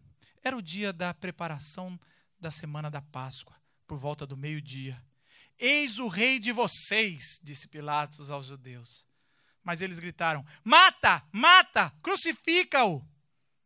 Era 0.42 0.56
o 0.56 0.62
dia 0.62 0.92
da 0.92 1.12
preparação 1.14 1.98
da 2.38 2.50
semana 2.50 2.90
da 2.90 3.02
Páscoa, 3.02 3.56
por 3.86 3.98
volta 3.98 4.26
do 4.26 4.36
meio-dia. 4.36 5.02
Eis 5.60 5.98
o 5.98 6.08
rei 6.08 6.38
de 6.38 6.52
vocês, 6.52 7.38
disse 7.42 7.68
Pilatos 7.68 8.30
aos 8.30 8.46
judeus. 8.46 9.06
Mas 9.62 9.82
eles 9.82 9.98
gritaram: 9.98 10.44
Mata, 10.64 11.22
mata, 11.30 11.90
crucifica-o. 12.02 13.06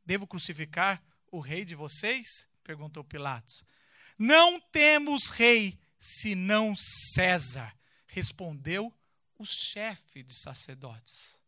Devo 0.05 0.27
crucificar 0.27 1.03
o 1.31 1.41
rei 1.41 1.65
de 1.65 1.75
vocês? 1.75 2.49
perguntou 2.65 3.05
Pilatos. 3.05 3.65
Não 4.19 4.61
temos 4.61 5.31
rei 5.31 5.79
senão 5.99 6.75
César 6.77 7.73
respondeu 8.07 8.93
o 9.39 9.45
chefe 9.45 10.23
de 10.23 10.35
sacerdotes. 10.35 11.41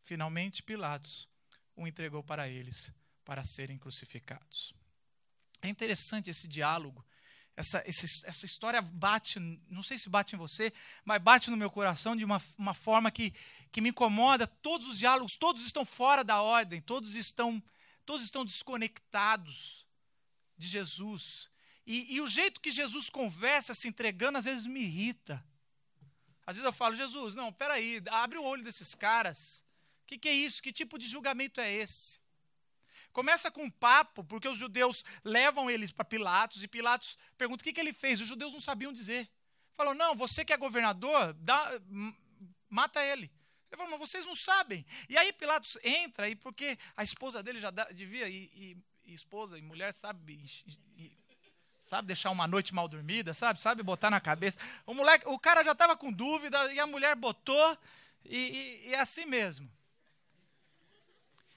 Finalmente, 0.00 0.62
Pilatos 0.62 1.28
o 1.76 1.86
entregou 1.86 2.22
para 2.22 2.48
eles 2.48 2.92
para 3.24 3.44
serem 3.44 3.78
crucificados. 3.78 4.74
É 5.60 5.68
interessante 5.68 6.28
esse 6.28 6.48
diálogo. 6.48 7.04
Essa, 7.54 7.82
essa, 7.86 8.06
essa 8.26 8.46
história 8.46 8.80
bate, 8.80 9.38
não 9.68 9.82
sei 9.82 9.98
se 9.98 10.08
bate 10.08 10.34
em 10.34 10.38
você, 10.38 10.72
mas 11.04 11.22
bate 11.22 11.50
no 11.50 11.56
meu 11.56 11.70
coração 11.70 12.16
de 12.16 12.24
uma, 12.24 12.42
uma 12.56 12.72
forma 12.72 13.10
que, 13.10 13.34
que 13.70 13.80
me 13.80 13.90
incomoda. 13.90 14.46
Todos 14.46 14.88
os 14.88 14.98
diálogos, 14.98 15.36
todos 15.36 15.64
estão 15.64 15.84
fora 15.84 16.24
da 16.24 16.40
ordem, 16.40 16.80
todos 16.80 17.14
estão, 17.14 17.62
todos 18.06 18.24
estão 18.24 18.44
desconectados 18.44 19.86
de 20.56 20.66
Jesus. 20.66 21.50
E, 21.86 22.14
e 22.14 22.20
o 22.20 22.26
jeito 22.26 22.60
que 22.60 22.70
Jesus 22.70 23.10
conversa, 23.10 23.74
se 23.74 23.86
entregando, 23.86 24.38
às 24.38 24.46
vezes 24.46 24.66
me 24.66 24.80
irrita. 24.80 25.44
Às 26.46 26.56
vezes 26.56 26.64
eu 26.64 26.72
falo, 26.72 26.94
Jesus, 26.94 27.34
não, 27.34 27.52
peraí, 27.52 28.02
abre 28.10 28.38
o 28.38 28.44
olho 28.44 28.64
desses 28.64 28.94
caras. 28.94 29.62
O 30.04 30.06
que, 30.06 30.18
que 30.18 30.28
é 30.28 30.32
isso? 30.32 30.62
Que 30.62 30.72
tipo 30.72 30.98
de 30.98 31.08
julgamento 31.08 31.60
é 31.60 31.70
esse? 31.70 32.21
Começa 33.12 33.50
com 33.50 33.64
um 33.64 33.70
papo, 33.70 34.24
porque 34.24 34.48
os 34.48 34.56
judeus 34.56 35.04
levam 35.24 35.70
eles 35.70 35.92
para 35.92 36.04
Pilatos, 36.04 36.62
e 36.62 36.68
Pilatos 36.68 37.18
pergunta 37.36 37.62
o 37.62 37.64
que, 37.64 37.72
que 37.72 37.80
ele 37.80 37.92
fez. 37.92 38.20
Os 38.20 38.28
judeus 38.28 38.52
não 38.52 38.60
sabiam 38.60 38.92
dizer. 38.92 39.28
Falou, 39.74 39.94
não, 39.94 40.14
você 40.14 40.44
que 40.44 40.52
é 40.52 40.56
governador, 40.56 41.32
dá, 41.34 41.70
mata 42.68 43.04
ele. 43.04 43.30
Ele 43.70 43.76
falou, 43.76 43.90
mas 43.90 44.00
vocês 44.00 44.26
não 44.26 44.34
sabem. 44.34 44.84
E 45.08 45.16
aí 45.16 45.32
Pilatos 45.32 45.78
entra, 45.82 46.28
e 46.28 46.34
porque 46.36 46.78
a 46.96 47.02
esposa 47.02 47.42
dele 47.42 47.58
já 47.58 47.70
devia, 47.70 48.28
e, 48.28 48.50
e, 48.54 48.76
e 49.04 49.14
esposa 49.14 49.58
e 49.58 49.62
mulher 49.62 49.92
sabe 49.94 50.44
Sabe, 51.82 52.06
deixar 52.06 52.30
uma 52.30 52.46
noite 52.46 52.72
mal 52.72 52.86
dormida, 52.86 53.34
sabe? 53.34 53.60
Sabe 53.60 53.82
botar 53.82 54.08
na 54.08 54.20
cabeça. 54.20 54.56
O 54.86 54.94
moleque, 54.94 55.28
o 55.28 55.36
cara 55.36 55.64
já 55.64 55.72
estava 55.72 55.96
com 55.96 56.12
dúvida 56.12 56.72
e 56.72 56.78
a 56.78 56.86
mulher 56.86 57.16
botou 57.16 57.76
e, 58.24 58.38
e, 58.38 58.88
e 58.88 58.94
é 58.94 59.00
assim 59.00 59.26
mesmo. 59.26 59.68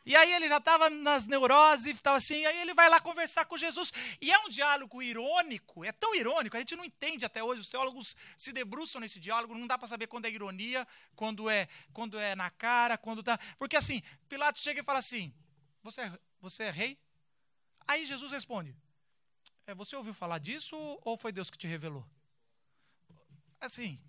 E 0.06 0.16
aí 0.16 0.34
ele 0.34 0.48
já 0.48 0.58
estava 0.58 0.90
nas 0.90 1.26
neuroses, 1.26 1.88
estava 1.88 2.18
assim, 2.18 2.42
e 2.42 2.46
aí 2.46 2.62
ele 2.62 2.76
vai 2.76 2.88
lá 2.90 3.00
conversar 3.00 3.46
com 3.46 3.58
Jesus. 3.58 3.92
E 4.22 4.32
é 4.32 4.38
um 4.40 4.50
diálogo 4.50 5.02
irônico, 5.02 5.84
é 5.84 5.92
tão 5.92 6.14
irônico, 6.14 6.56
a 6.56 6.60
gente 6.60 6.76
não 6.76 6.86
entende 6.86 7.26
até 7.26 7.44
hoje, 7.44 7.62
os 7.62 7.70
teólogos 7.70 8.16
se 8.38 8.54
debruçam 8.54 9.02
nesse 9.02 9.20
diálogo, 9.20 9.56
não 9.56 9.66
dá 9.66 9.78
para 9.78 9.88
saber 9.88 10.06
quando 10.06 10.26
é 10.26 10.30
ironia, 10.30 10.88
quando 11.16 11.50
é, 11.50 11.68
quando 11.92 12.20
é 12.20 12.36
na 12.36 12.52
cara, 12.52 12.98
quando 12.98 13.24
tá. 13.24 13.40
Porque 13.58 13.76
assim, 13.76 14.02
Pilatos 14.30 14.62
chega 14.62 14.82
e 14.82 14.84
fala 14.84 15.00
assim: 15.00 15.34
Você 15.82 16.02
é, 16.02 16.20
você 16.40 16.64
é 16.66 16.72
rei? 16.72 17.00
Aí 17.88 18.06
Jesus 18.06 18.32
responde: 18.32 18.76
é, 19.66 19.74
você 19.74 19.96
ouviu 19.96 20.14
falar 20.14 20.38
disso 20.38 20.76
ou 21.02 21.18
foi 21.18 21.32
Deus 21.32 21.50
que 21.50 21.58
te 21.58 21.68
revelou? 21.68 22.06
Assim. 23.60 24.00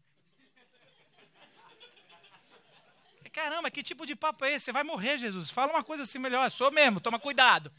Caramba, 3.37 3.71
que 3.71 3.83
tipo 3.83 4.07
de 4.07 4.17
papo 4.17 4.47
é 4.47 4.55
esse? 4.55 4.65
Você 4.65 4.73
vai 4.73 4.83
morrer, 4.83 5.19
Jesus. 5.19 5.51
Fala 5.51 5.71
uma 5.71 5.85
coisa 5.85 6.05
assim 6.05 6.19
melhor. 6.19 6.51
Sou 6.51 6.73
mesmo, 6.73 7.03
toma 7.03 7.19
cuidado. 7.21 7.71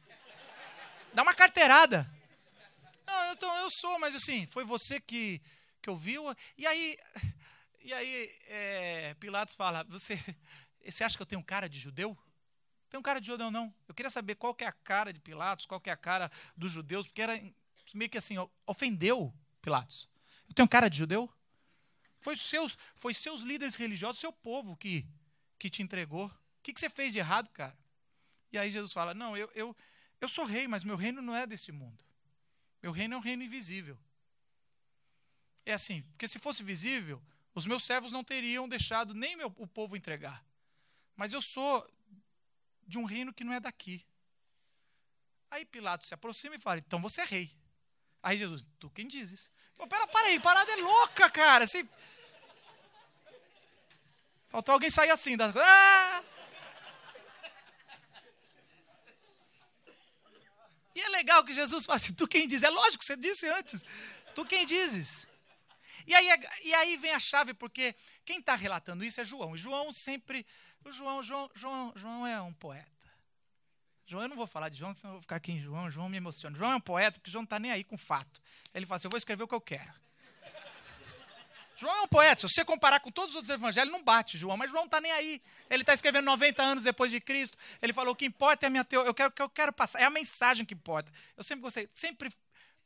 Dá 1.15 1.23
uma 1.23 1.33
carteirada. 1.33 2.07
Não, 3.07 3.23
eu, 3.25 3.35
tô, 3.37 3.51
eu 3.55 3.69
sou, 3.71 3.97
mas 3.97 4.13
assim, 4.13 4.45
foi 4.45 4.63
você 4.63 4.99
que, 4.99 5.41
que 5.81 5.89
ouviu. 5.89 6.23
E 6.59 6.67
aí, 6.67 6.95
e 7.81 7.91
aí 7.91 8.39
é, 8.49 9.15
Pilatos 9.15 9.55
fala: 9.55 9.83
você, 9.85 10.15
você 10.85 11.03
acha 11.03 11.17
que 11.17 11.23
eu 11.23 11.25
tenho 11.25 11.43
cara 11.43 11.67
de 11.67 11.79
judeu? 11.79 12.15
Um 12.93 13.01
cara 13.01 13.19
de 13.19 13.25
judeu, 13.25 13.49
não. 13.49 13.73
Eu 13.87 13.95
queria 13.95 14.11
saber 14.11 14.35
qual 14.35 14.53
que 14.53 14.63
é 14.63 14.67
a 14.67 14.71
cara 14.71 15.11
de 15.11 15.19
Pilatos, 15.19 15.65
qual 15.65 15.81
que 15.81 15.89
é 15.89 15.93
a 15.93 15.97
cara 15.97 16.31
dos 16.55 16.71
judeus, 16.71 17.07
porque 17.07 17.21
era 17.23 17.41
meio 17.95 18.11
que 18.11 18.17
assim, 18.19 18.35
ofendeu 18.67 19.33
Pilatos. 19.59 20.07
Eu 20.47 20.53
tenho 20.53 20.67
cara 20.67 20.87
de 20.87 20.99
judeu? 20.99 21.27
Foi 22.19 22.35
seus, 22.37 22.77
foi 22.93 23.13
seus 23.13 23.41
líderes 23.41 23.75
religiosos, 23.75 24.19
seu 24.19 24.31
povo 24.31 24.75
que, 24.77 25.05
que 25.57 25.69
te 25.69 25.81
entregou. 25.81 26.27
O 26.27 26.33
que, 26.63 26.73
que 26.73 26.79
você 26.79 26.89
fez 26.89 27.13
de 27.13 27.19
errado, 27.19 27.49
cara? 27.49 27.77
E 28.51 28.57
aí 28.57 28.69
Jesus 28.69 28.93
fala: 28.93 29.13
Não, 29.13 29.35
eu, 29.35 29.49
eu, 29.53 29.75
eu 30.19 30.27
sou 30.27 30.45
rei, 30.45 30.67
mas 30.67 30.83
meu 30.83 30.95
reino 30.95 31.21
não 31.21 31.35
é 31.35 31.45
desse 31.45 31.71
mundo. 31.71 32.03
Meu 32.81 32.91
reino 32.91 33.15
é 33.15 33.17
um 33.17 33.21
reino 33.21 33.43
invisível. 33.43 33.97
É 35.65 35.73
assim, 35.73 36.01
porque 36.03 36.27
se 36.27 36.39
fosse 36.39 36.63
visível, 36.63 37.21
os 37.53 37.65
meus 37.65 37.83
servos 37.83 38.11
não 38.11 38.23
teriam 38.23 38.69
deixado 38.69 39.13
nem 39.13 39.35
meu, 39.35 39.53
o 39.57 39.67
povo 39.67 39.97
entregar. 39.97 40.45
Mas 41.15 41.33
eu 41.33 41.41
sou 41.41 41.85
de 42.85 42.97
um 42.97 43.03
reino 43.03 43.33
que 43.33 43.43
não 43.43 43.53
é 43.53 43.59
daqui. 43.59 44.05
Aí 45.49 45.65
Pilatos 45.65 46.07
se 46.07 46.13
aproxima 46.13 46.55
e 46.55 46.59
fala: 46.59 46.79
Então 46.79 47.01
você 47.01 47.21
é 47.21 47.25
rei. 47.25 47.51
Aí 48.21 48.37
Jesus, 48.37 48.67
tu 48.79 48.89
quem 48.89 49.07
dizes? 49.07 49.51
Pera, 49.89 50.07
para 50.07 50.27
aí, 50.27 50.39
parada 50.39 50.71
é 50.71 50.75
louca, 50.77 51.29
cara. 51.29 51.67
Você... 51.67 51.87
Faltou 54.57 54.73
alguém 54.73 54.89
sair 54.89 55.11
assim. 55.11 55.37
Da... 55.37 55.53
Ah! 55.55 56.23
E 60.95 60.99
é 60.99 61.09
legal 61.09 61.45
que 61.45 61.53
Jesus 61.53 61.85
fala 61.85 61.97
assim, 61.97 62.11
tu 62.11 62.27
quem 62.27 62.47
diz? 62.47 62.63
É 62.63 62.69
lógico, 62.71 63.05
você 63.05 63.15
disse 63.15 63.47
antes. 63.47 63.85
Tu 64.33 64.43
quem 64.47 64.65
dizes? 64.65 65.27
E 66.07 66.15
aí, 66.15 66.27
e 66.63 66.73
aí 66.73 66.97
vem 66.97 67.11
a 67.11 67.19
chave, 67.19 67.53
porque 67.53 67.95
quem 68.25 68.39
está 68.39 68.55
relatando 68.55 69.05
isso 69.05 69.21
é 69.21 69.23
João. 69.23 69.53
E 69.53 69.59
João 69.59 69.91
sempre. 69.91 70.43
O 70.83 70.91
João, 70.91 71.21
João, 71.21 71.51
João, 71.53 71.93
João 71.95 72.25
é 72.25 72.41
um 72.41 72.53
poeta. 72.53 73.07
João, 74.07 74.23
eu 74.23 74.29
não 74.29 74.35
vou 74.35 74.47
falar 74.47 74.69
de 74.69 74.79
João, 74.79 74.95
senão 74.95 75.11
eu 75.11 75.17
vou 75.17 75.21
ficar 75.21 75.35
aqui 75.35 75.51
em 75.51 75.61
João. 75.61 75.91
João 75.91 76.09
me 76.09 76.17
emociona. 76.17 76.57
João 76.57 76.71
é 76.71 76.75
um 76.77 76.81
poeta, 76.81 77.19
porque 77.19 77.29
João 77.29 77.43
não 77.43 77.45
está 77.45 77.59
nem 77.59 77.69
aí 77.69 77.83
com 77.83 77.95
fato. 77.95 78.41
Ele 78.73 78.87
fala 78.87 78.95
assim: 78.95 79.05
eu 79.05 79.11
vou 79.11 79.19
escrever 79.19 79.43
o 79.43 79.47
que 79.47 79.53
eu 79.53 79.61
quero. 79.61 80.06
João 81.77 81.95
é 81.95 82.01
um 82.01 82.07
poeta. 82.07 82.47
Se 82.47 82.53
você 82.53 82.65
comparar 82.65 82.99
com 82.99 83.11
todos 83.11 83.31
os 83.31 83.35
outros 83.35 83.51
evangelhos, 83.51 83.91
não 83.91 84.03
bate 84.03 84.37
João. 84.37 84.57
Mas 84.57 84.71
João 84.71 84.81
não 84.81 84.87
está 84.87 84.99
nem 84.99 85.11
aí. 85.11 85.41
Ele 85.69 85.83
está 85.83 85.93
escrevendo 85.93 86.25
90 86.25 86.61
anos 86.61 86.83
depois 86.83 87.11
de 87.11 87.21
Cristo. 87.21 87.57
Ele 87.81 87.93
falou: 87.93 88.13
o 88.13 88.15
que 88.15 88.25
importa 88.25 88.65
é 88.65 88.67
a 88.67 88.69
minha 88.69 88.83
teoria. 88.83 89.09
Eu 89.09 89.13
quero, 89.13 89.31
que 89.31 89.41
eu 89.41 89.49
quero 89.49 89.71
passar. 89.71 90.01
É 90.01 90.05
a 90.05 90.09
mensagem 90.09 90.65
que 90.65 90.73
importa. 90.73 91.11
Eu 91.37 91.43
sempre 91.43 91.61
gostei. 91.61 91.87
Sempre 91.93 92.31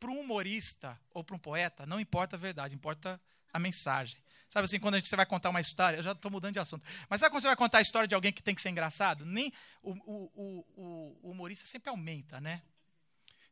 para 0.02 0.10
um 0.10 0.20
humorista 0.20 1.00
ou 1.14 1.24
para 1.24 1.36
um 1.36 1.40
poeta, 1.40 1.86
não 1.86 2.00
importa 2.00 2.36
a 2.36 2.40
verdade, 2.40 2.74
importa 2.74 3.22
a 3.54 3.60
mensagem. 3.60 4.18
Sabe 4.50 4.66
assim, 4.66 4.80
quando 4.80 4.96
a 4.96 4.98
gente, 4.98 5.08
você 5.08 5.16
vai 5.16 5.28
contar 5.28 5.52
uma 5.52 5.62
história, 5.62 5.98
eu 5.98 6.04
já 6.04 6.12
estou 6.12 6.32
mudando 6.32 6.54
de 6.54 6.60
assunto, 6.60 6.86
mas 7.08 7.20
sabe 7.22 7.32
quando 7.32 7.44
você 7.44 7.48
vai 7.48 7.56
contar 7.56 7.78
a 7.78 7.82
história 7.82 8.08
de 8.08 8.16
alguém 8.16 8.34
que 8.34 8.42
tem 8.42 8.56
que 8.56 8.62
ser 8.62 8.70
engraçado? 8.70 9.26
Nem 9.26 9.54
o, 9.82 9.92
o, 9.92 10.66
o, 10.76 11.18
o 11.22 11.32
humorista 11.32 11.68
sempre 11.68 11.90
aumenta, 11.92 12.42
né? 12.42 12.64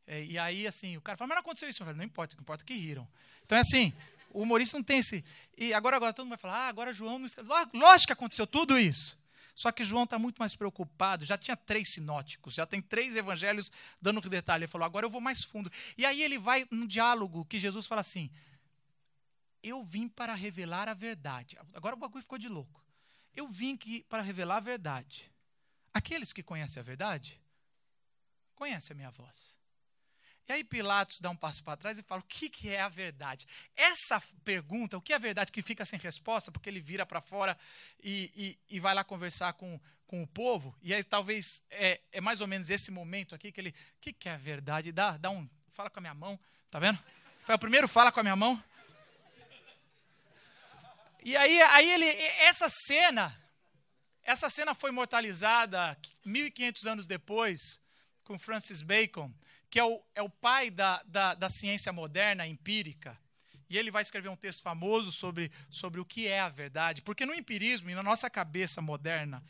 É, 0.07 0.23
e 0.23 0.39
aí, 0.39 0.65
assim, 0.65 0.97
o 0.97 1.01
cara 1.01 1.15
fala, 1.15 1.29
mas 1.29 1.35
não 1.35 1.41
aconteceu 1.41 1.69
isso. 1.69 1.83
Eu 1.83 1.85
falo, 1.85 1.97
não 1.97 2.03
importa, 2.03 2.35
não 2.35 2.41
importa 2.41 2.65
que 2.65 2.73
riram. 2.73 3.07
Então 3.45 3.55
é 3.55 3.61
assim, 3.61 3.93
o 4.29 4.41
humorista 4.41 4.77
não 4.77 4.83
tem 4.83 4.99
esse. 4.99 5.23
E 5.57 5.73
agora, 5.73 5.95
agora 5.95 6.13
todo 6.13 6.25
mundo 6.25 6.31
vai 6.31 6.37
falar, 6.37 6.65
ah, 6.65 6.67
agora 6.67 6.93
João 6.93 7.19
não 7.19 7.27
Lógico 7.73 8.07
que 8.07 8.13
aconteceu 8.13 8.47
tudo 8.47 8.77
isso. 8.77 9.17
Só 9.59 9.73
que 9.73 9.83
João 9.83 10.05
está 10.05 10.17
muito 10.17 10.37
mais 10.37 10.55
preocupado. 10.55 11.25
Já 11.25 11.37
tinha 11.37 11.57
três 11.57 11.89
sinóticos, 11.89 12.53
já 12.53 12.65
tem 12.65 12.81
três 12.81 13.15
evangelhos 13.15 13.71
dando 14.01 14.21
detalhe. 14.21 14.63
Ele 14.63 14.71
falou, 14.71 14.85
agora 14.85 15.05
eu 15.05 15.09
vou 15.09 15.19
mais 15.19 15.43
fundo. 15.43 15.69
E 15.97 16.05
aí 16.05 16.23
ele 16.23 16.37
vai 16.37 16.65
no 16.71 16.87
diálogo 16.87 17.43
que 17.43 17.59
Jesus 17.59 17.85
fala 17.85 17.99
assim: 17.99 18.31
Eu 19.61 19.83
vim 19.83 20.07
para 20.07 20.33
revelar 20.33 20.87
a 20.87 20.93
verdade. 20.93 21.57
Agora 21.73 21.95
o 21.95 21.99
bagulho 21.99 22.21
ficou 22.21 22.37
de 22.37 22.47
louco. 22.47 22.81
Eu 23.35 23.49
vim 23.49 23.73
aqui 23.73 24.05
para 24.07 24.21
revelar 24.21 24.57
a 24.57 24.61
verdade. 24.61 25.29
Aqueles 25.93 26.31
que 26.31 26.41
conhecem 26.41 26.79
a 26.79 26.83
verdade, 26.83 27.41
conhecem 28.55 28.93
a 28.93 28.97
minha 28.97 29.11
voz. 29.11 29.58
E 30.49 30.51
aí 30.51 30.63
Pilatos 30.63 31.21
dá 31.21 31.29
um 31.29 31.35
passo 31.35 31.63
para 31.63 31.77
trás 31.77 31.99
e 31.99 32.01
fala: 32.01 32.21
o 32.21 32.25
que, 32.25 32.49
que 32.49 32.69
é 32.69 32.81
a 32.81 32.89
verdade? 32.89 33.47
Essa 33.75 34.19
pergunta, 34.43 34.97
o 34.97 35.01
que 35.01 35.13
é 35.13 35.15
a 35.15 35.19
verdade, 35.19 35.51
que 35.51 35.61
fica 35.61 35.85
sem 35.85 35.99
resposta, 35.99 36.51
porque 36.51 36.67
ele 36.67 36.79
vira 36.79 37.05
para 37.05 37.21
fora 37.21 37.55
e, 38.03 38.31
e, 38.35 38.75
e, 38.75 38.79
vai 38.79 38.95
lá 38.95 39.03
conversar 39.03 39.53
com, 39.53 39.79
com 40.07 40.23
o 40.23 40.27
povo, 40.27 40.75
e 40.81 40.91
aí 40.91 41.03
talvez 41.03 41.63
é, 41.69 42.01
é 42.11 42.19
mais 42.19 42.41
ou 42.41 42.47
menos 42.47 42.71
esse 42.71 42.89
momento 42.89 43.35
aqui 43.35 43.51
que 43.51 43.61
ele: 43.61 43.69
o 43.69 43.73
que, 44.01 44.11
que 44.11 44.27
é 44.27 44.31
a 44.31 44.37
verdade? 44.37 44.91
Dá, 44.91 45.17
dá 45.17 45.29
um. 45.29 45.47
Fala 45.69 45.87
com 45.87 45.99
a 45.99 46.01
minha 46.01 46.15
mão, 46.15 46.39
tá 46.71 46.79
vendo? 46.79 46.97
Foi 47.45 47.53
o 47.53 47.59
primeiro, 47.59 47.87
fala 47.87 48.11
com 48.11 48.19
a 48.19 48.23
minha 48.23 48.35
mão. 48.35 48.61
E 51.23 51.37
aí, 51.37 51.61
aí 51.61 51.91
ele, 51.91 52.05
essa 52.41 52.67
cena, 52.67 53.39
essa 54.23 54.49
cena 54.49 54.73
foi 54.73 54.89
imortalizada 54.89 55.95
1500 56.25 56.85
anos 56.87 57.05
depois 57.05 57.79
com 58.23 58.39
Francis 58.39 58.81
Bacon 58.81 59.31
que 59.69 59.79
é 59.79 59.83
o, 59.83 60.01
é 60.15 60.21
o 60.21 60.29
pai 60.29 60.69
da, 60.69 61.01
da, 61.03 61.33
da 61.33 61.49
ciência 61.49 61.93
moderna, 61.93 62.47
empírica. 62.47 63.17
E 63.69 63.77
ele 63.77 63.91
vai 63.91 64.01
escrever 64.01 64.29
um 64.29 64.35
texto 64.35 64.63
famoso 64.63 65.11
sobre, 65.11 65.51
sobre 65.69 65.99
o 65.99 66.05
que 66.05 66.27
é 66.27 66.39
a 66.39 66.49
verdade. 66.49 67.01
Porque 67.01 67.25
no 67.25 67.35
empirismo 67.35 67.89
e 67.89 67.95
na 67.95 68.01
nossa 68.01 68.29
cabeça 68.29 68.81
moderna 68.81 69.43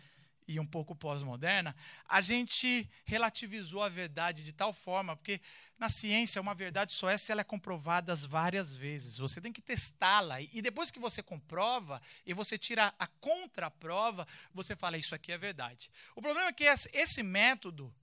e 0.46 0.60
um 0.60 0.66
pouco 0.66 0.96
pós-moderna, 0.96 1.76
a 2.08 2.22
gente 2.22 2.90
relativizou 3.06 3.84
a 3.84 3.88
verdade 3.88 4.44
de 4.44 4.52
tal 4.52 4.74
forma, 4.74 5.16
porque 5.16 5.40
na 5.78 5.90
ciência 5.90 6.42
uma 6.42 6.56
verdade 6.56 6.92
só 6.92 7.08
é 7.08 7.20
se 7.20 7.32
ela 7.32 7.42
é 7.42 7.44
comprovada 7.44 8.16
várias 8.16 8.74
vezes. 8.74 9.18
Você 9.18 9.40
tem 9.40 9.54
que 9.54 9.62
testá-la. 9.62 10.42
E 10.42 10.60
depois 10.60 10.90
que 10.90 11.00
você 11.00 11.22
comprova 11.22 12.02
e 12.26 12.34
você 12.34 12.58
tira 12.58 12.92
a 12.98 13.06
contraprova, 13.06 14.28
você 14.52 14.76
fala, 14.76 14.98
isso 14.98 15.14
aqui 15.14 15.32
é 15.32 15.38
verdade. 15.38 15.92
O 16.16 16.22
problema 16.22 16.50
é 16.50 16.54
que 16.54 16.64
esse 16.64 17.22
método 17.22 17.94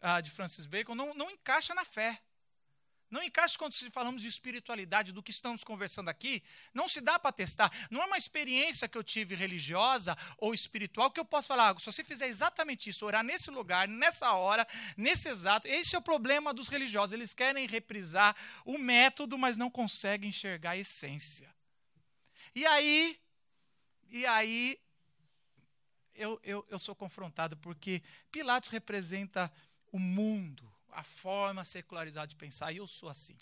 ah, 0.00 0.20
de 0.20 0.30
Francis 0.30 0.66
Bacon 0.66 0.94
não, 0.94 1.14
não 1.14 1.30
encaixa 1.30 1.74
na 1.74 1.84
fé. 1.84 2.20
Não 3.08 3.22
encaixa 3.22 3.56
quando 3.56 3.74
falamos 3.92 4.22
de 4.22 4.28
espiritualidade, 4.28 5.12
do 5.12 5.22
que 5.22 5.30
estamos 5.30 5.62
conversando 5.62 6.08
aqui. 6.08 6.42
Não 6.74 6.88
se 6.88 7.00
dá 7.00 7.18
para 7.18 7.30
testar. 7.32 7.70
Não 7.88 8.02
é 8.02 8.04
uma 8.04 8.18
experiência 8.18 8.88
que 8.88 8.98
eu 8.98 9.04
tive 9.04 9.34
religiosa 9.36 10.16
ou 10.38 10.52
espiritual 10.52 11.10
que 11.10 11.20
eu 11.20 11.24
posso 11.24 11.46
falar, 11.46 11.70
ah, 11.70 11.78
se 11.78 11.86
você 11.86 12.02
fizer 12.02 12.26
exatamente 12.26 12.90
isso, 12.90 13.06
orar 13.06 13.22
nesse 13.22 13.50
lugar, 13.50 13.86
nessa 13.86 14.32
hora, 14.32 14.66
nesse 14.96 15.28
exato. 15.28 15.68
Esse 15.68 15.94
é 15.94 15.98
o 15.98 16.02
problema 16.02 16.52
dos 16.52 16.68
religiosos. 16.68 17.12
Eles 17.12 17.32
querem 17.32 17.66
reprisar 17.66 18.36
o 18.64 18.76
método, 18.76 19.38
mas 19.38 19.56
não 19.56 19.70
conseguem 19.70 20.30
enxergar 20.30 20.72
a 20.72 20.76
essência. 20.78 21.54
E 22.54 22.66
aí, 22.66 23.20
e 24.08 24.26
aí 24.26 24.80
eu, 26.12 26.40
eu, 26.42 26.66
eu 26.68 26.78
sou 26.78 26.94
confrontado, 26.94 27.56
porque 27.58 28.02
Pilatos 28.32 28.68
representa 28.70 29.52
o 29.92 29.98
mundo, 29.98 30.70
a 30.90 31.02
forma 31.02 31.64
secularizada 31.64 32.26
de 32.26 32.36
pensar, 32.36 32.72
e 32.72 32.78
eu 32.78 32.86
sou 32.86 33.08
assim. 33.08 33.36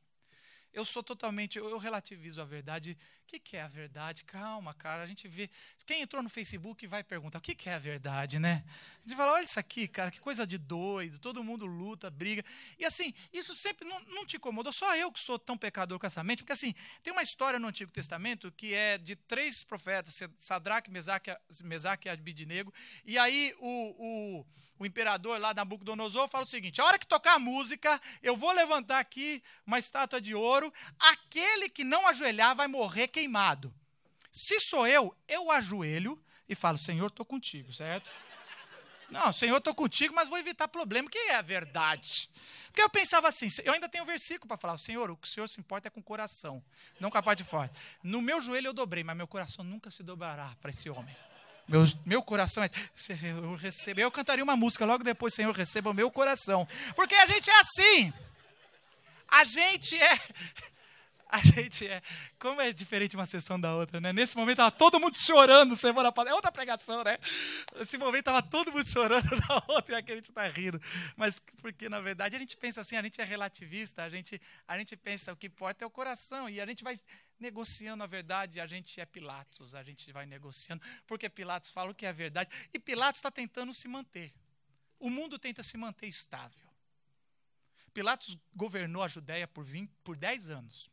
Eu 0.75 0.85
sou 0.85 1.05
totalmente, 1.05 1.57
eu, 1.57 1.79
relativizo 1.79 2.43
a 2.43 2.45
verdade. 2.45 2.99
O 3.23 3.27
que, 3.29 3.39
que, 3.39 3.57
é 3.57 3.63
a 3.63 3.69
verdade? 3.69 4.25
Calma, 4.25 4.75
cara. 4.75 5.05
A 5.05 5.07
gente 5.07 5.29
vê. 5.29 5.49
Quem 5.87 6.03
entrou 6.03 6.21
no 6.21 6.29
Facebook 6.29 6.85
vai 6.89 7.05
perguntar: 7.05 7.39
o 7.39 7.41
que, 7.41 7.55
que, 7.55 7.69
é 7.69 7.75
a 7.75 7.79
verdade, 7.79 8.41
né? 8.41 8.65
A 8.99 9.09
gente 9.09 9.17
fala: 9.17 9.35
olha 9.35 9.45
isso 9.45 9.61
aqui, 9.61 9.87
cara, 9.87 10.11
que 10.11 10.19
coisa 10.19 10.45
de 10.45 10.59
doido. 10.59 11.21
Todo 11.21 11.45
mundo 11.45 11.65
luta, 11.65 12.11
briga. 12.11 12.45
E 12.77 12.85
assim, 12.85 13.15
isso 13.33 13.55
sempre 13.55 13.87
não, 13.87 14.01
não 14.01 14.27
te 14.27 14.37
incomodou. 14.37 14.73
Só 14.73 14.97
eu 14.97 15.13
que 15.13 15.21
sou 15.21 15.39
tão 15.39 15.57
pecador 15.57 15.97
com 16.01 16.07
essa 16.07 16.25
mente. 16.25 16.43
Porque 16.43 16.53
assim, 16.53 16.75
tem 17.05 17.13
uma 17.13 17.23
história 17.23 17.61
no 17.61 17.69
Antigo 17.69 17.93
Testamento 17.93 18.51
que 18.51 18.75
é 18.75 18.99
de 18.99 19.15
três 19.15 19.63
profetas: 19.63 20.21
Sadraque, 20.41 20.91
Mesaque, 20.91 21.31
Mesaque 21.63 22.09
e 22.09 22.11
Abidnego. 22.11 22.75
E 23.05 23.17
aí 23.17 23.55
o, 23.61 24.41
o 24.41 24.47
o 24.79 24.85
imperador 24.85 25.41
lá 25.41 25.55
Nabucodonosor 25.55 26.29
fala 26.29 26.45
o 26.45 26.49
seguinte: 26.49 26.81
a 26.81 26.85
hora 26.85 26.99
que 26.99 27.07
tocar 27.07 27.35
a 27.35 27.39
música, 27.39 28.01
eu 28.23 28.37
vou 28.37 28.53
levantar 28.53 28.99
aqui 28.99 29.43
uma 29.67 29.79
estátua 29.79 30.21
de 30.21 30.35
ouro, 30.35 30.64
aquele 30.99 31.69
que 31.69 31.85
não 31.85 32.07
ajoelhar 32.07 32.55
vai 32.55 32.67
morrer 32.69 33.09
queimado. 33.09 33.75
Se 34.33 34.59
sou 34.61 34.87
eu, 34.87 35.17
eu 35.29 35.51
ajoelho 35.51 36.23
e 36.49 36.55
falo: 36.55 36.79
Senhor, 36.79 37.07
estou 37.07 37.25
contigo, 37.25 37.73
certo? 37.73 38.09
Não, 39.11 39.33
Senhor, 39.33 39.59
estou 39.59 39.75
contigo, 39.75 40.15
mas 40.15 40.29
vou 40.29 40.39
evitar 40.39 40.67
problema, 40.67 41.09
que 41.09 41.19
é 41.19 41.37
a 41.37 41.43
verdade. 41.43 42.29
Porque 42.67 42.83
eu 42.83 42.91
pensava 42.91 43.29
assim, 43.29 43.47
eu 43.63 43.73
ainda 43.73 43.89
tenho 43.89 44.03
um 44.03 44.07
versículo 44.07 44.49
para 44.49 44.57
falar, 44.57 44.77
Senhor, 44.79 45.11
o 45.11 45.17
que 45.17 45.29
o 45.29 45.31
Senhor 45.31 45.49
se 45.49 45.61
importa 45.61 45.87
é 45.87 45.91
com 45.91 46.01
o 46.01 46.03
coração, 46.03 46.65
não 46.99 47.11
com 47.11 47.19
a 47.19 47.23
parte 47.23 47.39
de 47.39 47.49
fora. 47.49 47.71
No 48.03 48.21
meu 48.21 48.41
joelho 48.41 48.69
eu 48.69 48.73
dobrei, 48.73 49.05
mas 49.05 49.17
meu 49.17 49.29
coração 49.29 49.65
nunca 49.65 49.91
se 49.91 50.03
dobrará 50.03 50.57
para 50.61 50.71
esse 50.71 50.91
homem. 50.91 51.17
Meu, 51.67 51.83
meu 52.05 52.23
coração 52.23 52.63
é. 52.63 52.71
Senhor, 52.95 53.57
receba. 53.57 54.01
Eu 54.01 54.11
cantaria 54.11 54.45
uma 54.45 54.57
música 54.57 54.85
logo 54.85 55.03
depois, 55.03 55.33
Senhor, 55.35 55.55
receba 55.55 55.91
o 55.91 55.95
meu 55.95 56.11
coração. 56.11 56.67
Porque 56.95 57.15
a 57.15 57.27
gente 57.27 57.49
é 57.49 57.61
assim. 57.61 58.13
A 59.35 59.43
gente 59.43 60.01
é. 60.01 60.19
A 61.27 61.39
gente 61.39 61.85
é. 61.85 62.01
Como 62.39 62.61
é 62.61 62.73
diferente 62.73 63.17
uma 63.17 63.27
sessão 63.27 63.59
da 63.61 63.75
outra, 63.75 64.01
né? 64.01 64.13
Nesse 64.13 64.37
momento 64.37 64.53
estava 64.53 64.71
todo 64.71 65.01
mundo 65.01 65.19
chorando 65.19 65.75
semana 65.75 66.13
passada. 66.13 66.31
É 66.31 66.35
outra 66.35 66.53
pregação, 66.53 67.03
né? 67.03 67.19
Nesse 67.77 67.99
momento 67.99 68.21
estava 68.21 68.41
todo 68.41 68.71
mundo 68.71 68.87
chorando 68.87 69.29
na 69.49 69.63
outra 69.67 69.97
e 69.97 69.99
aqui 69.99 70.13
a 70.13 70.15
gente 70.15 70.29
está 70.29 70.47
rindo. 70.47 70.81
Mas 71.17 71.41
porque, 71.61 71.89
na 71.89 71.99
verdade, 71.99 72.37
a 72.37 72.39
gente 72.39 72.57
pensa 72.57 72.83
assim, 72.83 72.95
a 72.95 73.03
gente 73.03 73.21
é 73.21 73.25
relativista, 73.25 74.05
a 74.05 74.09
gente, 74.09 74.41
a 74.69 74.79
gente 74.79 74.97
pensa 74.97 75.33
o 75.33 75.37
que 75.37 75.49
importa 75.49 75.85
é 75.85 75.87
o 75.87 75.91
coração. 75.91 76.49
E 76.49 76.61
a 76.61 76.67
gente 76.67 76.85
vai 76.85 76.97
negociando 77.41 78.05
a 78.05 78.07
verdade, 78.07 78.61
a 78.61 78.67
gente 78.69 79.01
é 79.01 79.05
Pilatos, 79.05 79.75
a 79.75 79.83
gente 79.83 80.13
vai 80.13 80.27
negociando, 80.27 80.81
porque 81.05 81.29
Pilatos 81.29 81.71
fala 81.71 81.91
o 81.91 81.95
que 81.95 82.07
é 82.07 82.13
verdade, 82.13 82.49
e 82.73 82.79
Pilatos 82.79 83.19
está 83.19 83.31
tentando 83.31 83.75
se 83.75 83.89
manter. 83.89 84.33
O 85.01 85.11
mundo 85.11 85.37
tenta 85.37 85.65
se 85.65 85.77
manter 85.77 86.07
estável. 86.07 86.74
Pilatos 87.95 88.37
governou 88.55 89.03
a 89.03 89.09
Judéia 89.09 89.47
por, 89.47 89.65
20, 89.65 89.91
por 90.03 90.17
10 90.17 90.51
anos. 90.51 90.91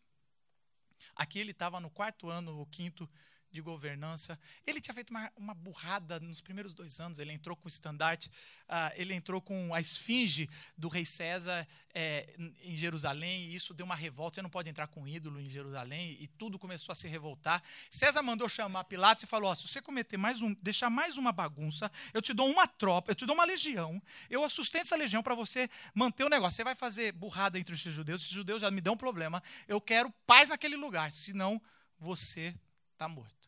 Aqui 1.16 1.40
ele 1.40 1.52
estava 1.52 1.80
no 1.80 1.90
quarto 1.90 2.30
ano, 2.30 2.58
ou 2.58 2.66
quinto 2.68 3.10
de 3.52 3.62
governança. 3.62 4.40
Ele 4.66 4.80
tinha 4.80 4.94
feito 4.94 5.10
uma, 5.10 5.32
uma 5.36 5.54
burrada 5.54 6.20
nos 6.20 6.42
primeiros 6.42 6.74
dois 6.74 7.00
anos. 7.00 7.20
Ele 7.20 7.34
entrou 7.34 7.56
com 7.56 7.66
o 7.66 7.68
estandarte, 7.68 8.30
uh, 8.70 8.94
ele 8.96 9.14
entrou 9.14 9.42
com 9.42 9.74
a 9.74 9.82
esfinge 9.82 10.50
do 10.78 10.88
rei 10.88 11.06
César 11.06 11.68
é, 11.94 12.34
em 12.64 12.76
Jerusalém, 12.76 13.46
e 13.46 13.56
isso 13.56 13.74
deu 13.74 13.86
uma 13.86 13.96
revolta. 13.96 14.36
Você 14.36 14.42
não 14.42 14.50
pode 14.50 14.70
entrar 14.70 14.88
com 14.88 15.02
um 15.02 15.08
ídolo 15.08 15.40
em 15.40 15.50
Jerusalém, 15.50 16.18
e 16.20 16.28
tudo 16.28 16.58
começou 16.58 16.94
a 16.94 16.96
se 16.96 17.08
revoltar. 17.08 17.62
César 17.90 18.22
mandou 18.22 18.48
chamar 18.48 18.86
Pilatos 18.86 19.24
e 19.24 19.28
falou: 19.28 19.52
oh, 19.52 19.56
se 19.56 19.68
você 19.68 19.82
cometer 19.82 20.18
mais 20.18 20.42
um, 20.42 20.54
deixar 20.62 20.90
mais 20.90 21.18
uma 21.18 21.32
bagunça, 21.32 21.92
eu 22.14 22.22
te 22.22 22.34
dou 22.34 22.50
uma 22.50 22.68
tropa, 22.68 23.12
eu 23.12 23.16
te 23.16 23.26
dou 23.26 23.36
uma 23.36 23.46
legião, 23.46 24.02
eu 24.30 24.50
sustento 24.50 24.84
essa 24.84 24.96
legião 24.96 25.22
para 25.22 25.36
você 25.36 25.70
manter 25.94 26.24
o 26.24 26.30
negócio. 26.30 26.56
Você 26.56 26.64
vai 26.64 26.76
fazer 26.76 27.12
burrada 27.12 27.60
entre 27.60 27.74
os 27.74 27.80
judeus, 27.80 28.22
esses 28.22 28.34
judeus 28.34 28.62
já 28.62 28.72
me 28.72 28.82
dão 28.82 28.96
problema. 28.96 29.44
Eu 29.68 29.82
quero 29.82 30.12
paz 30.26 30.50
naquele 30.50 30.76
lugar, 30.76 31.12
senão 31.12 31.62
você 32.00 32.56
está 32.94 33.08
morto. 33.08 33.40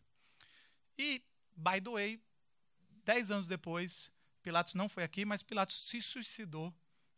E 0.97 1.21
by 1.55 1.81
the 1.81 1.89
way, 1.89 2.21
dez 3.03 3.31
anos 3.31 3.47
depois, 3.47 4.11
Pilatos 4.41 4.73
não 4.73 4.89
foi 4.89 5.03
aqui, 5.03 5.25
mas 5.25 5.43
Pilatos 5.43 5.87
se 5.87 6.01
suicidou 6.01 6.73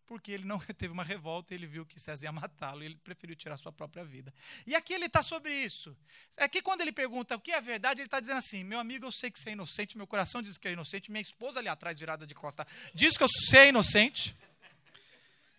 porque 0.05 0.31
ele 0.31 0.45
não 0.45 0.59
teve 0.77 0.93
uma 0.93 1.03
revolta 1.03 1.53
ele 1.53 1.65
viu 1.65 1.85
que 1.85 1.99
César 1.99 2.25
ia 2.25 2.31
matá-lo 2.31 2.83
e 2.83 2.85
ele 2.85 2.95
preferiu 2.95 3.35
tirar 3.35 3.57
sua 3.57 3.71
própria 3.71 4.03
vida. 4.05 4.33
E 4.65 4.75
aqui 4.75 4.93
ele 4.93 5.05
está 5.05 5.23
sobre 5.23 5.53
isso. 5.53 5.97
Aqui, 6.37 6.61
quando 6.61 6.81
ele 6.81 6.91
pergunta 6.91 7.35
o 7.35 7.39
que 7.39 7.51
é 7.51 7.59
verdade, 7.59 8.01
ele 8.01 8.07
está 8.07 8.19
dizendo 8.19 8.37
assim: 8.37 8.63
meu 8.63 8.79
amigo, 8.79 9.05
eu 9.05 9.11
sei 9.11 9.31
que 9.31 9.39
você 9.39 9.49
é 9.49 9.53
inocente, 9.53 9.97
meu 9.97 10.07
coração 10.07 10.41
diz 10.41 10.57
que 10.57 10.67
é 10.67 10.71
inocente, 10.71 11.11
minha 11.11 11.21
esposa 11.21 11.59
ali 11.59 11.67
atrás, 11.67 11.99
virada 11.99 12.25
de 12.25 12.33
costa, 12.33 12.65
diz 12.93 13.17
que 13.17 13.23
eu 13.23 13.29
sei 13.29 13.69
inocente. 13.69 14.35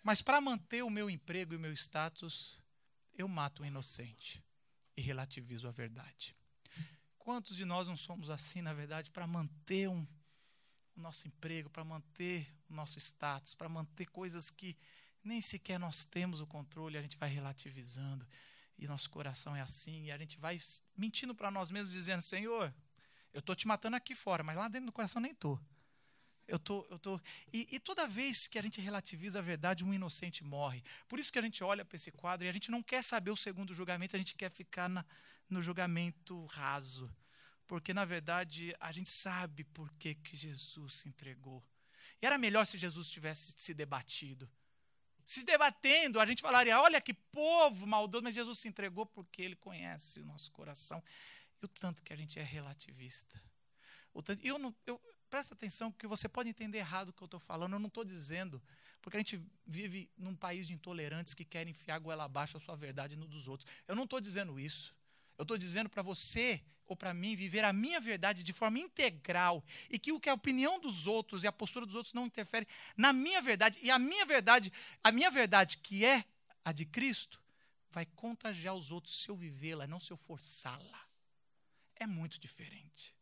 Mas 0.02 0.22
para 0.22 0.40
manter 0.40 0.82
o 0.82 0.90
meu 0.90 1.10
emprego 1.10 1.54
e 1.54 1.56
o 1.56 1.60
meu 1.60 1.72
status, 1.72 2.62
eu 3.18 3.26
mato 3.26 3.62
o 3.64 3.66
inocente 3.66 4.42
e 4.96 5.02
relativizo 5.02 5.66
a 5.66 5.72
verdade. 5.72 6.36
Quantos 7.26 7.56
de 7.56 7.64
nós 7.64 7.88
não 7.88 7.96
somos 7.96 8.30
assim, 8.30 8.62
na 8.62 8.72
verdade, 8.72 9.10
para 9.10 9.26
manter 9.26 9.88
um, 9.88 10.06
o 10.94 11.00
nosso 11.00 11.26
emprego, 11.26 11.68
para 11.68 11.84
manter 11.84 12.48
o 12.70 12.72
nosso 12.72 13.00
status, 13.00 13.52
para 13.52 13.68
manter 13.68 14.06
coisas 14.06 14.48
que 14.48 14.76
nem 15.24 15.40
sequer 15.40 15.76
nós 15.76 16.04
temos 16.04 16.40
o 16.40 16.46
controle, 16.46 16.96
a 16.96 17.02
gente 17.02 17.16
vai 17.16 17.28
relativizando. 17.28 18.24
E 18.78 18.86
nosso 18.86 19.10
coração 19.10 19.56
é 19.56 19.60
assim, 19.60 20.04
e 20.04 20.12
a 20.12 20.18
gente 20.18 20.38
vai 20.38 20.56
mentindo 20.96 21.34
para 21.34 21.50
nós 21.50 21.68
mesmos, 21.68 21.90
dizendo: 21.90 22.22
Senhor, 22.22 22.72
eu 23.34 23.40
estou 23.40 23.56
te 23.56 23.66
matando 23.66 23.96
aqui 23.96 24.14
fora, 24.14 24.44
mas 24.44 24.56
lá 24.56 24.68
dentro 24.68 24.86
do 24.86 24.92
coração 24.92 25.20
nem 25.20 25.32
estou. 25.32 25.60
Eu 26.48 26.58
tô, 26.58 26.86
eu 26.90 26.98
tô. 26.98 27.20
E, 27.52 27.66
e, 27.72 27.80
toda 27.80 28.06
vez 28.06 28.46
que 28.46 28.58
a 28.58 28.62
gente 28.62 28.80
relativiza 28.80 29.40
a 29.40 29.42
verdade, 29.42 29.84
um 29.84 29.92
inocente 29.92 30.44
morre. 30.44 30.82
Por 31.08 31.18
isso 31.18 31.32
que 31.32 31.38
a 31.38 31.42
gente 31.42 31.64
olha 31.64 31.84
para 31.84 31.96
esse 31.96 32.12
quadro 32.12 32.46
e 32.46 32.48
a 32.48 32.52
gente 32.52 32.70
não 32.70 32.82
quer 32.82 33.02
saber 33.02 33.32
o 33.32 33.36
segundo 33.36 33.74
julgamento, 33.74 34.14
a 34.14 34.18
gente 34.18 34.36
quer 34.36 34.50
ficar 34.50 34.88
na, 34.88 35.04
no 35.50 35.60
julgamento 35.60 36.44
raso. 36.46 37.12
Porque, 37.66 37.92
na 37.92 38.04
verdade, 38.04 38.76
a 38.78 38.92
gente 38.92 39.10
sabe 39.10 39.64
por 39.64 39.92
que, 39.94 40.14
que 40.14 40.36
Jesus 40.36 40.94
se 40.94 41.08
entregou. 41.08 41.64
E 42.22 42.26
era 42.26 42.38
melhor 42.38 42.64
se 42.64 42.78
Jesus 42.78 43.10
tivesse 43.10 43.54
se 43.58 43.74
debatido. 43.74 44.48
Se 45.24 45.44
debatendo, 45.44 46.20
a 46.20 46.26
gente 46.26 46.40
falaria: 46.40 46.80
olha 46.80 47.00
que 47.00 47.12
povo 47.12 47.88
maldoso, 47.88 48.22
mas 48.22 48.36
Jesus 48.36 48.60
se 48.60 48.68
entregou 48.68 49.04
porque 49.04 49.42
ele 49.42 49.56
conhece 49.56 50.20
o 50.20 50.24
nosso 50.24 50.52
coração. 50.52 51.02
E 51.60 51.64
o 51.64 51.68
tanto 51.68 52.04
que 52.04 52.12
a 52.12 52.16
gente 52.16 52.38
é 52.38 52.42
relativista. 52.44 53.42
Eu 54.42 54.58
não, 54.58 54.74
eu, 54.86 55.00
presta 55.28 55.54
atenção, 55.54 55.92
que 55.92 56.06
você 56.06 56.28
pode 56.28 56.48
entender 56.48 56.78
errado 56.78 57.10
o 57.10 57.12
que 57.12 57.22
eu 57.22 57.26
estou 57.26 57.40
falando. 57.40 57.74
Eu 57.74 57.78
não 57.78 57.88
estou 57.88 58.04
dizendo, 58.04 58.62
porque 59.02 59.16
a 59.16 59.20
gente 59.20 59.40
vive 59.66 60.10
num 60.16 60.34
país 60.34 60.66
de 60.66 60.74
intolerantes 60.74 61.34
que 61.34 61.44
querem 61.44 61.70
enfiar 61.70 61.96
a 61.96 61.98
goela 61.98 62.24
abaixo 62.24 62.56
a 62.56 62.60
sua 62.60 62.76
verdade 62.76 63.16
no 63.16 63.26
dos 63.26 63.48
outros. 63.48 63.70
Eu 63.86 63.94
não 63.94 64.04
estou 64.04 64.20
dizendo 64.20 64.58
isso. 64.58 64.94
Eu 65.38 65.42
estou 65.42 65.58
dizendo 65.58 65.90
para 65.90 66.02
você 66.02 66.62
ou 66.86 66.96
para 66.96 67.12
mim 67.12 67.34
viver 67.34 67.64
a 67.64 67.72
minha 67.72 68.00
verdade 68.00 68.42
de 68.42 68.52
forma 68.52 68.78
integral 68.78 69.62
e 69.90 69.98
que 69.98 70.12
o 70.12 70.20
que 70.20 70.30
a 70.30 70.34
opinião 70.34 70.78
dos 70.80 71.06
outros 71.06 71.44
e 71.44 71.46
a 71.46 71.52
postura 71.52 71.84
dos 71.84 71.94
outros 71.94 72.14
não 72.14 72.26
interfere 72.26 72.66
na 72.96 73.12
minha 73.12 73.42
verdade 73.42 73.78
e 73.82 73.90
a 73.90 73.98
minha 73.98 74.24
verdade, 74.24 74.72
a 75.02 75.10
minha 75.10 75.30
verdade 75.30 75.78
que 75.78 76.04
é 76.04 76.24
a 76.64 76.72
de 76.72 76.86
Cristo, 76.86 77.42
vai 77.90 78.06
contagiar 78.06 78.74
os 78.74 78.90
outros 78.90 79.20
se 79.20 79.28
eu 79.28 79.36
vivê-la, 79.36 79.86
não 79.86 79.98
se 79.98 80.12
eu 80.12 80.16
forçá-la. 80.16 81.06
É 81.94 82.06
muito 82.06 82.38
diferente. 82.38 83.14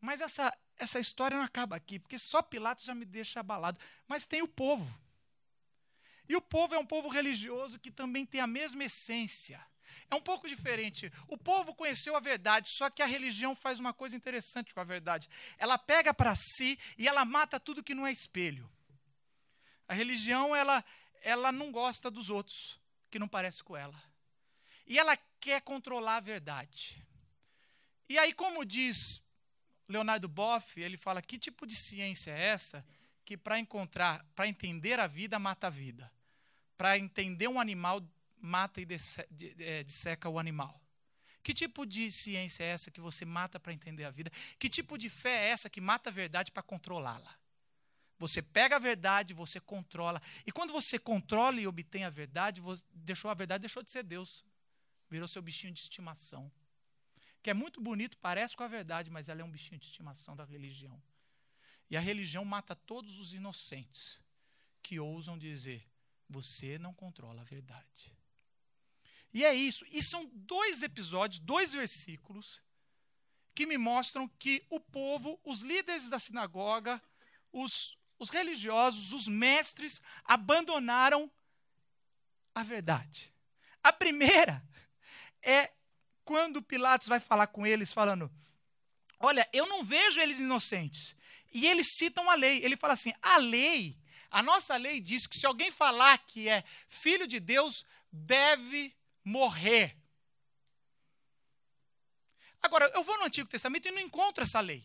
Mas 0.00 0.20
essa 0.20 0.56
essa 0.78 0.98
história 1.00 1.36
não 1.36 1.44
acaba 1.44 1.76
aqui, 1.76 1.98
porque 1.98 2.18
só 2.18 2.42
Pilatos 2.42 2.84
já 2.84 2.94
me 2.94 3.04
deixa 3.04 3.40
abalado, 3.40 3.80
mas 4.06 4.26
tem 4.26 4.42
o 4.42 4.48
povo. 4.48 4.86
E 6.28 6.34
o 6.36 6.40
povo 6.40 6.74
é 6.74 6.78
um 6.78 6.86
povo 6.86 7.08
religioso 7.08 7.78
que 7.78 7.90
também 7.90 8.26
tem 8.26 8.40
a 8.40 8.46
mesma 8.46 8.84
essência 8.84 9.64
é 10.10 10.14
um 10.14 10.20
pouco 10.20 10.48
diferente. 10.48 11.12
O 11.28 11.36
povo 11.36 11.74
conheceu 11.74 12.16
a 12.16 12.20
verdade, 12.20 12.68
só 12.70 12.90
que 12.90 13.02
a 13.02 13.06
religião 13.06 13.54
faz 13.54 13.78
uma 13.78 13.92
coisa 13.92 14.16
interessante 14.16 14.74
com 14.74 14.80
a 14.80 14.84
verdade. 14.84 15.28
Ela 15.58 15.78
pega 15.78 16.12
para 16.12 16.34
si 16.34 16.78
e 16.96 17.08
ela 17.08 17.24
mata 17.24 17.58
tudo 17.60 17.82
que 17.82 17.94
não 17.94 18.06
é 18.06 18.12
espelho. 18.12 18.70
A 19.88 19.94
religião, 19.94 20.54
ela, 20.54 20.84
ela 21.22 21.52
não 21.52 21.70
gosta 21.70 22.10
dos 22.10 22.30
outros, 22.30 22.78
que 23.10 23.18
não 23.18 23.28
parece 23.28 23.62
com 23.62 23.76
ela. 23.76 24.00
E 24.86 24.98
ela 24.98 25.16
quer 25.40 25.60
controlar 25.60 26.16
a 26.16 26.20
verdade. 26.20 27.02
E 28.08 28.18
aí, 28.18 28.32
como 28.32 28.64
diz 28.64 29.20
Leonardo 29.88 30.28
Boff, 30.28 30.80
ele 30.80 30.96
fala: 30.96 31.22
que 31.22 31.38
tipo 31.38 31.66
de 31.66 31.74
ciência 31.74 32.30
é 32.30 32.46
essa 32.46 32.84
que 33.24 33.36
para 33.36 33.58
encontrar, 33.58 34.24
para 34.34 34.46
entender 34.46 35.00
a 35.00 35.06
vida, 35.06 35.38
mata 35.38 35.66
a 35.66 35.70
vida? 35.70 36.10
Para 36.76 36.98
entender 36.98 37.48
um 37.48 37.60
animal, 37.60 38.02
mata 38.38 38.80
e 38.80 38.86
é, 39.58 39.82
disseca 39.82 40.28
o 40.28 40.38
animal? 40.38 40.80
Que 41.42 41.54
tipo 41.54 41.86
de 41.86 42.10
ciência 42.10 42.64
é 42.64 42.68
essa 42.68 42.90
que 42.90 43.00
você 43.00 43.24
mata 43.24 43.60
para 43.60 43.72
entender 43.72 44.04
a 44.04 44.10
vida? 44.10 44.30
Que 44.58 44.68
tipo 44.68 44.98
de 44.98 45.08
fé 45.08 45.46
é 45.46 45.48
essa 45.50 45.70
que 45.70 45.80
mata 45.80 46.10
a 46.10 46.12
verdade 46.12 46.50
para 46.50 46.62
controlá-la? 46.62 47.36
Você 48.18 48.40
pega 48.40 48.76
a 48.76 48.78
verdade, 48.78 49.34
você 49.34 49.60
controla. 49.60 50.20
E 50.46 50.50
quando 50.50 50.72
você 50.72 50.98
controla 50.98 51.60
e 51.60 51.66
obtém 51.66 52.04
a 52.04 52.10
verdade, 52.10 52.60
você 52.60 52.82
deixou 52.92 53.30
a 53.30 53.34
verdade, 53.34 53.62
deixou 53.62 53.82
de 53.82 53.92
ser 53.92 54.02
Deus. 54.02 54.44
Virou 55.08 55.28
seu 55.28 55.42
bichinho 55.42 55.72
de 55.72 55.80
estimação. 55.80 56.50
Que 57.46 57.50
é 57.50 57.54
muito 57.54 57.80
bonito, 57.80 58.18
parece 58.18 58.56
com 58.56 58.64
a 58.64 58.66
verdade, 58.66 59.08
mas 59.08 59.28
ela 59.28 59.40
é 59.40 59.44
um 59.44 59.50
bichinho 59.52 59.78
de 59.78 59.86
estimação 59.86 60.34
da 60.34 60.44
religião. 60.44 61.00
E 61.88 61.96
a 61.96 62.00
religião 62.00 62.44
mata 62.44 62.74
todos 62.74 63.20
os 63.20 63.32
inocentes 63.34 64.20
que 64.82 64.98
ousam 64.98 65.38
dizer: 65.38 65.88
você 66.28 66.76
não 66.76 66.92
controla 66.92 67.42
a 67.42 67.44
verdade. 67.44 68.18
E 69.32 69.44
é 69.44 69.54
isso. 69.54 69.86
E 69.92 70.02
são 70.02 70.28
dois 70.34 70.82
episódios, 70.82 71.38
dois 71.38 71.72
versículos, 71.72 72.60
que 73.54 73.64
me 73.64 73.78
mostram 73.78 74.26
que 74.40 74.66
o 74.68 74.80
povo, 74.80 75.40
os 75.44 75.60
líderes 75.60 76.10
da 76.10 76.18
sinagoga, 76.18 77.00
os, 77.52 77.96
os 78.18 78.28
religiosos, 78.28 79.12
os 79.12 79.28
mestres, 79.28 80.02
abandonaram 80.24 81.30
a 82.52 82.64
verdade. 82.64 83.32
A 83.84 83.92
primeira 83.92 84.60
é 85.44 85.76
quando 86.26 86.60
Pilatos 86.60 87.08
vai 87.08 87.20
falar 87.20 87.46
com 87.46 87.66
eles, 87.66 87.92
falando: 87.92 88.30
Olha, 89.18 89.48
eu 89.52 89.66
não 89.66 89.82
vejo 89.82 90.20
eles 90.20 90.38
inocentes. 90.38 91.16
E 91.54 91.66
eles 91.66 91.94
citam 91.96 92.28
a 92.28 92.34
lei. 92.34 92.62
Ele 92.62 92.76
fala 92.76 92.92
assim: 92.92 93.12
a 93.22 93.38
lei, 93.38 93.96
a 94.30 94.42
nossa 94.42 94.76
lei 94.76 95.00
diz 95.00 95.26
que 95.26 95.38
se 95.38 95.46
alguém 95.46 95.70
falar 95.70 96.18
que 96.18 96.48
é 96.48 96.62
filho 96.88 97.26
de 97.26 97.40
Deus, 97.40 97.86
deve 98.12 98.94
morrer. 99.24 99.96
Agora, 102.60 102.90
eu 102.94 103.04
vou 103.04 103.16
no 103.18 103.26
Antigo 103.26 103.48
Testamento 103.48 103.86
e 103.86 103.92
não 103.92 104.00
encontro 104.00 104.42
essa 104.42 104.60
lei. 104.60 104.84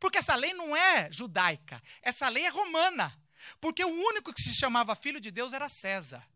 Porque 0.00 0.18
essa 0.18 0.34
lei 0.34 0.52
não 0.52 0.76
é 0.76 1.10
judaica, 1.12 1.80
essa 2.02 2.28
lei 2.28 2.44
é 2.44 2.48
romana. 2.48 3.16
Porque 3.60 3.84
o 3.84 3.88
único 3.88 4.32
que 4.34 4.42
se 4.42 4.54
chamava 4.54 4.96
filho 4.96 5.20
de 5.20 5.30
Deus 5.30 5.52
era 5.52 5.68
César. 5.68 6.26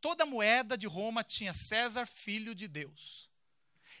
Toda 0.00 0.26
moeda 0.26 0.76
de 0.76 0.86
Roma 0.86 1.24
tinha 1.24 1.52
César, 1.52 2.06
filho 2.06 2.54
de 2.54 2.68
Deus. 2.68 3.28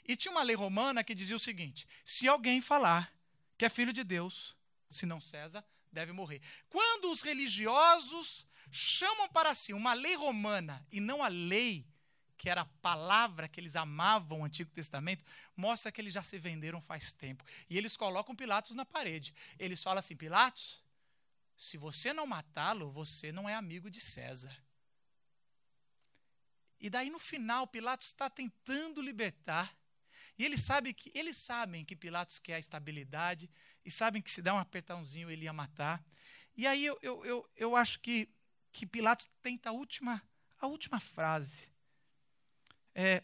E 0.04 0.16
tinha 0.16 0.30
uma 0.30 0.42
lei 0.42 0.54
romana 0.54 1.02
que 1.02 1.14
dizia 1.14 1.36
o 1.36 1.40
seguinte: 1.40 1.86
se 2.04 2.28
alguém 2.28 2.60
falar 2.60 3.12
que 3.58 3.64
é 3.64 3.68
filho 3.68 3.92
de 3.92 4.04
Deus, 4.04 4.56
se 4.88 5.06
não 5.06 5.20
César, 5.20 5.64
deve 5.90 6.12
morrer. 6.12 6.40
Quando 6.68 7.10
os 7.10 7.22
religiosos 7.22 8.46
chamam 8.70 9.28
para 9.28 9.54
si 9.54 9.72
uma 9.72 9.94
lei 9.94 10.14
romana 10.14 10.86
e 10.92 11.00
não 11.00 11.22
a 11.22 11.28
lei 11.28 11.86
que 12.36 12.50
era 12.50 12.60
a 12.60 12.66
palavra 12.66 13.48
que 13.48 13.58
eles 13.58 13.76
amavam 13.76 14.40
o 14.40 14.44
Antigo 14.44 14.70
Testamento, 14.70 15.24
mostra 15.56 15.90
que 15.90 16.00
eles 16.00 16.12
já 16.12 16.22
se 16.22 16.38
venderam 16.38 16.82
faz 16.82 17.12
tempo. 17.12 17.42
E 17.68 17.78
eles 17.78 17.96
colocam 17.96 18.36
Pilatos 18.36 18.74
na 18.74 18.84
parede. 18.84 19.34
Eles 19.58 19.82
falam 19.82 19.98
assim: 19.98 20.14
Pilatos, 20.14 20.82
se 21.56 21.76
você 21.76 22.12
não 22.12 22.26
matá-lo, 22.26 22.90
você 22.90 23.32
não 23.32 23.48
é 23.48 23.54
amigo 23.54 23.90
de 23.90 24.00
César. 24.00 24.54
E 26.80 26.90
daí 26.90 27.10
no 27.10 27.18
final, 27.18 27.66
Pilatos 27.66 28.06
está 28.06 28.28
tentando 28.28 29.00
libertar. 29.00 29.76
E 30.38 30.44
eles 30.44 30.60
sabem 30.60 30.92
que 30.92 31.10
eles 31.14 31.36
sabem 31.36 31.84
que 31.84 31.96
Pilatos 31.96 32.38
quer 32.38 32.54
a 32.54 32.58
estabilidade 32.58 33.50
e 33.84 33.90
sabem 33.90 34.20
que 34.20 34.30
se 34.30 34.42
dá 34.42 34.54
um 34.54 34.58
apertãozinho 34.58 35.30
ele 35.30 35.44
ia 35.44 35.52
matar. 35.52 36.04
E 36.56 36.66
aí 36.66 36.84
eu, 36.84 36.98
eu, 37.02 37.24
eu, 37.24 37.50
eu 37.56 37.76
acho 37.76 38.00
que, 38.00 38.28
que 38.70 38.86
Pilatos 38.86 39.26
tenta 39.42 39.70
a 39.70 39.72
última, 39.72 40.22
a 40.58 40.66
última 40.66 41.00
frase. 41.00 41.70
É, 42.94 43.22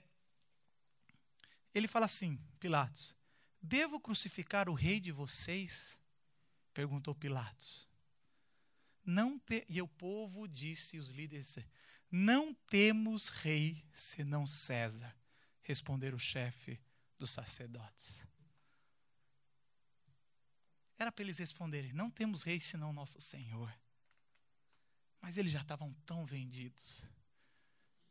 ele 1.75 1.89
fala 1.89 2.07
assim, 2.07 2.39
Pilatos: 2.59 3.15
Devo 3.61 4.01
crucificar 4.01 4.69
o 4.69 4.75
rei 4.75 4.99
de 4.99 5.13
vocês? 5.13 5.99
Perguntou 6.75 7.15
Pilatos. 7.15 7.89
Não 9.05 9.39
te... 9.39 9.65
E 9.69 9.83
o 9.83 9.89
povo 9.89 10.47
disse, 10.47 10.99
os 10.99 11.09
líderes, 11.09 11.59
não 12.13 12.53
temos 12.53 13.31
rei 13.31 13.83
senão 13.91 14.47
César, 14.47 15.17
responderam 15.63 16.17
o 16.17 16.21
chefe 16.21 16.79
dos 17.17 17.31
sacerdotes. 17.31 18.27
Era 20.99 21.11
para 21.11 21.25
eles 21.25 21.39
responderem: 21.39 21.93
não 21.95 22.11
temos 22.11 22.43
rei 22.43 22.61
senão 22.61 22.93
nosso 22.93 23.19
Senhor. 23.19 23.75
Mas 25.23 25.39
eles 25.39 25.51
já 25.51 25.63
estavam 25.63 25.95
tão 26.05 26.27
vendidos 26.27 27.03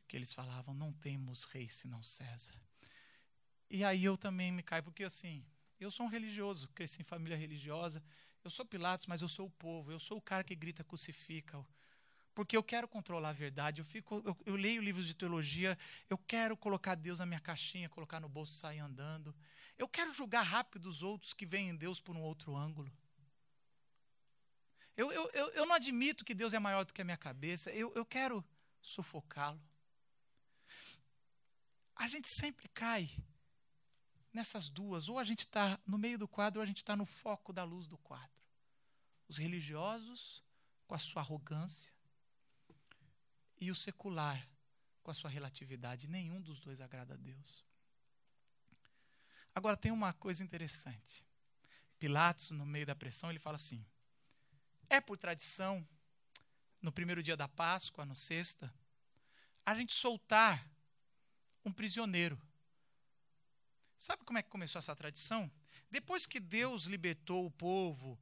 que 0.07 0.17
eles 0.17 0.33
falavam: 0.33 0.73
não 0.73 0.91
temos 0.91 1.43
rei 1.43 1.69
senão 1.69 2.01
César. 2.01 2.59
E 3.69 3.83
aí 3.83 4.03
eu 4.03 4.17
também 4.17 4.51
me 4.51 4.63
caio, 4.63 4.83
porque 4.83 5.03
assim, 5.03 5.45
Eu 5.79 5.89
sou 5.89 6.05
um 6.05 6.09
religioso, 6.09 6.67
cresci 6.69 7.01
em 7.01 7.03
família 7.03 7.35
religiosa. 7.35 8.03
Eu 8.43 8.51
sou 8.51 8.63
Pilatos, 8.63 9.07
mas 9.07 9.21
eu 9.21 9.27
sou 9.27 9.47
o 9.47 9.51
povo. 9.51 9.91
Eu 9.91 9.99
sou 9.99 10.17
o 10.17 10.21
cara 10.21 10.43
que 10.43 10.55
grita 10.55 10.83
crucifica. 10.83 11.65
Porque 12.41 12.57
eu 12.57 12.63
quero 12.63 12.87
controlar 12.87 13.29
a 13.29 13.33
verdade. 13.33 13.81
Eu, 13.81 13.85
fico, 13.85 14.19
eu, 14.25 14.35
eu 14.47 14.55
leio 14.55 14.81
livros 14.81 15.05
de 15.05 15.13
teologia. 15.13 15.77
Eu 16.09 16.17
quero 16.17 16.57
colocar 16.57 16.95
Deus 16.95 17.19
na 17.19 17.25
minha 17.27 17.39
caixinha, 17.39 17.87
colocar 17.87 18.19
no 18.19 18.27
bolso 18.27 18.51
e 18.51 18.55
sair 18.55 18.79
andando. 18.79 19.35
Eu 19.77 19.87
quero 19.87 20.11
julgar 20.11 20.41
rápido 20.41 20.87
os 20.87 21.03
outros 21.03 21.33
que 21.35 21.45
veem 21.45 21.69
em 21.69 21.75
Deus 21.75 21.99
por 21.99 22.15
um 22.15 22.21
outro 22.21 22.55
ângulo. 22.55 22.91
Eu, 24.97 25.11
eu, 25.11 25.29
eu, 25.35 25.49
eu 25.51 25.65
não 25.67 25.75
admito 25.75 26.25
que 26.25 26.33
Deus 26.33 26.51
é 26.55 26.57
maior 26.57 26.83
do 26.83 26.91
que 26.95 27.03
a 27.03 27.05
minha 27.05 27.15
cabeça. 27.15 27.69
Eu, 27.69 27.93
eu 27.93 28.03
quero 28.03 28.43
sufocá-lo. 28.81 29.61
A 31.95 32.07
gente 32.07 32.27
sempre 32.27 32.67
cai 32.69 33.07
nessas 34.33 34.67
duas. 34.67 35.07
Ou 35.07 35.19
a 35.19 35.23
gente 35.23 35.41
está 35.41 35.79
no 35.85 35.99
meio 35.99 36.17
do 36.17 36.27
quadro, 36.27 36.59
ou 36.59 36.63
a 36.63 36.67
gente 36.67 36.77
está 36.77 36.95
no 36.95 37.05
foco 37.05 37.53
da 37.53 37.63
luz 37.63 37.85
do 37.85 37.99
quadro. 37.99 38.41
Os 39.27 39.37
religiosos, 39.37 40.43
com 40.87 40.95
a 40.95 40.97
sua 40.97 41.21
arrogância, 41.21 42.00
e 43.61 43.71
o 43.71 43.75
secular, 43.75 44.45
com 45.01 45.11
a 45.11 45.13
sua 45.13 45.29
relatividade. 45.29 46.09
Nenhum 46.09 46.41
dos 46.41 46.59
dois 46.59 46.81
agrada 46.81 47.13
a 47.13 47.17
Deus. 47.17 47.63
Agora, 49.55 49.77
tem 49.77 49.91
uma 49.91 50.11
coisa 50.11 50.43
interessante. 50.43 51.25
Pilatos, 51.97 52.51
no 52.51 52.65
meio 52.65 52.85
da 52.85 52.95
pressão, 52.95 53.29
ele 53.29 53.39
fala 53.39 53.55
assim: 53.55 53.85
é 54.89 54.99
por 54.99 55.17
tradição, 55.17 55.87
no 56.81 56.91
primeiro 56.91 57.23
dia 57.23 57.37
da 57.37 57.47
Páscoa, 57.47 58.05
no 58.05 58.15
sexta, 58.15 58.73
a 59.65 59.73
gente 59.75 59.93
soltar 59.93 60.67
um 61.63 61.71
prisioneiro 61.71 62.41
Sabe 64.01 64.23
como 64.25 64.39
é 64.39 64.41
que 64.41 64.49
começou 64.49 64.79
essa 64.79 64.95
tradição? 64.95 65.49
Depois 65.91 66.25
que 66.25 66.39
Deus 66.39 66.85
libertou 66.85 67.45
o 67.45 67.51
povo, 67.51 68.19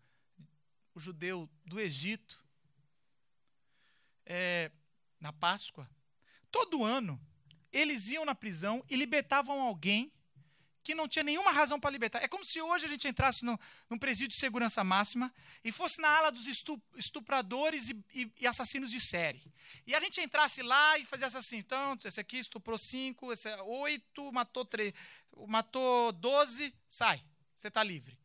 o 0.94 1.00
judeu, 1.00 1.50
do 1.64 1.80
Egito, 1.80 2.46
é, 4.26 4.70
na 5.20 5.34
Páscoa, 5.34 5.90
todo 6.52 6.84
ano 6.84 7.20
eles 7.72 8.10
iam 8.10 8.26
na 8.26 8.34
prisão 8.34 8.84
e 8.90 8.96
libertavam 8.96 9.62
alguém 9.62 10.12
que 10.84 10.96
não 10.96 11.08
tinha 11.08 11.24
nenhuma 11.24 11.52
razão 11.52 11.80
para 11.80 11.92
libertar. 11.92 12.24
É 12.24 12.28
como 12.28 12.44
se 12.44 12.60
hoje 12.60 12.86
a 12.86 12.90
gente 12.90 13.08
entrasse 13.08 13.46
no, 13.46 13.60
num 13.90 13.98
presídio 13.98 14.30
de 14.30 14.36
segurança 14.38 14.84
máxima 14.84 15.32
e 15.64 15.72
fosse 15.72 16.02
na 16.02 16.10
ala 16.10 16.32
dos 16.32 16.48
estupradores 16.96 17.90
e, 17.90 18.04
e, 18.14 18.32
e, 18.40 18.48
assassinos 18.48 18.90
de 18.90 19.00
série. 19.00 19.54
E 19.86 19.94
a 19.94 20.00
gente 20.00 20.20
entrasse 20.20 20.64
lá 20.64 20.98
e 20.98 21.06
fizesse 21.06 21.38
assim: 21.38 21.58
então, 21.58 21.96
esse 22.04 22.20
aqui 22.20 22.38
estuprou 22.38 22.78
cinco, 22.78 23.32
esse 23.32 23.48
é 23.50 23.62
oito, 23.62 24.32
matou 24.32 24.66
três, 24.66 24.94
matou 25.48 26.12
doze, 26.12 26.74
sai, 26.88 27.24
você 27.56 27.68
está 27.68 27.84
livre. 27.84 28.18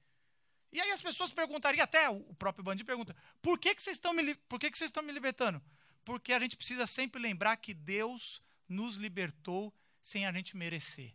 E 0.72 0.80
aí 0.80 0.90
as 0.90 1.02
pessoas 1.02 1.33
perguntariam, 1.33 1.85
até 1.85 2.09
o 2.09 2.35
próprio 2.35 2.64
bandido 2.64 2.87
pergunta: 2.87 3.14
por 3.42 3.59
que, 3.59 3.74
que 3.74 3.83
vocês 3.83 3.96
estão 3.96 4.12
me, 4.12 4.35
por 4.35 4.59
que, 4.59 4.70
que 4.70 4.78
vocês 4.78 4.88
estão 4.88 5.02
me 5.02 5.12
libertando? 5.12 5.61
Porque 6.05 6.33
a 6.33 6.40
gente 6.40 6.57
precisa 6.57 6.87
sempre 6.87 7.21
lembrar 7.21 7.57
que 7.57 7.73
Deus 7.73 8.43
nos 8.69 8.97
libertou 8.97 9.73
sem 10.03 10.27
a 10.27 10.33
gente 10.33 10.57
merecer. 10.57 11.14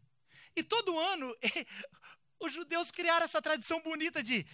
E 0.55 0.63
todo 0.63 0.97
ano, 0.97 1.35
os 2.39 2.53
judeus 2.53 2.91
criaram 2.91 3.25
essa 3.25 3.41
tradição 3.41 3.81
bonita 3.81 4.23
de, 4.23 4.45